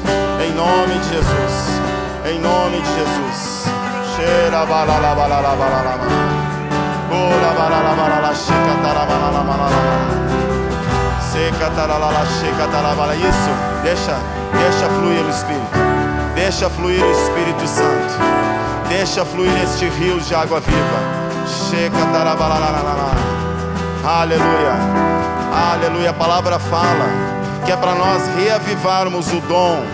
Em 0.42 0.52
nome 0.54 0.98
de 0.98 1.08
Jesus. 1.10 1.89
Em 2.30 2.38
nome 2.38 2.80
de 2.80 2.94
Jesus. 2.94 3.60
Tarabala 12.60 12.66
tarabala. 12.70 13.16
Isso, 13.16 13.50
deixa, 13.82 14.16
deixa 14.52 14.88
fluir 14.88 15.24
o 15.24 15.30
Espírito. 15.30 15.70
Deixa 16.34 16.70
fluir 16.70 17.02
o 17.02 17.10
Espírito 17.10 17.66
Santo. 17.66 18.14
Deixa 18.88 19.24
fluir 19.24 19.52
este 19.62 19.88
rio 19.88 20.20
de 20.20 20.34
água 20.34 20.60
viva. 20.60 20.98
Checa 21.46 22.04
tarabalalala. 22.12 23.12
Aleluia. 24.04 24.74
Aleluia. 25.72 26.10
A 26.10 26.14
palavra 26.14 26.58
fala 26.58 27.06
que 27.64 27.72
é 27.72 27.76
para 27.76 27.94
nós 27.94 28.22
reavivarmos 28.36 29.32
o 29.32 29.40
dom, 29.40 29.84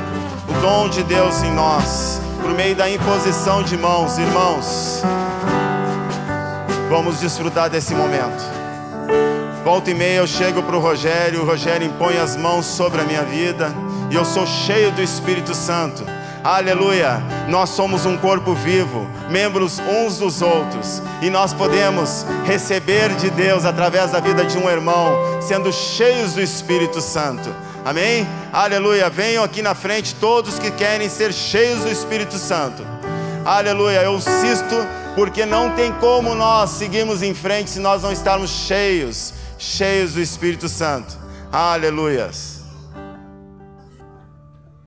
o 0.48 0.60
dom 0.60 0.88
de 0.88 1.02
Deus 1.02 1.42
em 1.42 1.52
nós, 1.52 2.15
por 2.46 2.54
meio 2.54 2.76
da 2.76 2.88
imposição 2.88 3.60
de 3.60 3.76
mãos, 3.76 4.18
irmãos. 4.18 5.02
Vamos 6.88 7.18
desfrutar 7.18 7.68
desse 7.68 7.92
momento. 7.92 8.40
Volta 9.64 9.90
e 9.90 9.94
meia 9.94 10.18
eu 10.18 10.28
chego 10.28 10.62
para 10.62 10.76
o 10.76 10.80
Rogério, 10.80 11.42
o 11.42 11.44
Rogério 11.44 11.84
impõe 11.84 12.18
as 12.18 12.36
mãos 12.36 12.64
sobre 12.64 13.00
a 13.00 13.04
minha 13.04 13.24
vida 13.24 13.74
e 14.08 14.14
eu 14.14 14.24
sou 14.24 14.46
cheio 14.46 14.92
do 14.92 15.02
Espírito 15.02 15.56
Santo. 15.56 16.04
Aleluia! 16.44 17.20
Nós 17.48 17.70
somos 17.70 18.06
um 18.06 18.16
corpo 18.16 18.54
vivo, 18.54 19.08
membros 19.28 19.80
uns 19.80 20.18
dos 20.18 20.40
outros, 20.40 21.02
e 21.20 21.28
nós 21.28 21.52
podemos 21.52 22.24
receber 22.44 23.12
de 23.16 23.28
Deus 23.28 23.64
através 23.64 24.12
da 24.12 24.20
vida 24.20 24.44
de 24.44 24.56
um 24.56 24.70
irmão, 24.70 25.40
sendo 25.40 25.72
cheios 25.72 26.34
do 26.34 26.40
Espírito 26.40 27.00
Santo. 27.00 27.65
Amém? 27.86 28.26
Aleluia! 28.52 29.08
Venham 29.08 29.44
aqui 29.44 29.62
na 29.62 29.72
frente 29.72 30.12
todos 30.16 30.58
que 30.58 30.72
querem 30.72 31.08
ser 31.08 31.32
cheios 31.32 31.82
do 31.82 31.88
Espírito 31.88 32.36
Santo. 32.36 32.84
Aleluia! 33.44 34.02
Eu 34.02 34.16
insisto, 34.16 34.74
porque 35.14 35.46
não 35.46 35.70
tem 35.70 35.92
como 35.92 36.34
nós 36.34 36.70
seguirmos 36.70 37.22
em 37.22 37.32
frente 37.32 37.70
se 37.70 37.78
nós 37.78 38.02
não 38.02 38.10
estarmos 38.10 38.50
cheios, 38.50 39.32
cheios 39.56 40.14
do 40.14 40.20
Espírito 40.20 40.68
Santo. 40.68 41.16
Aleluias! 41.52 42.55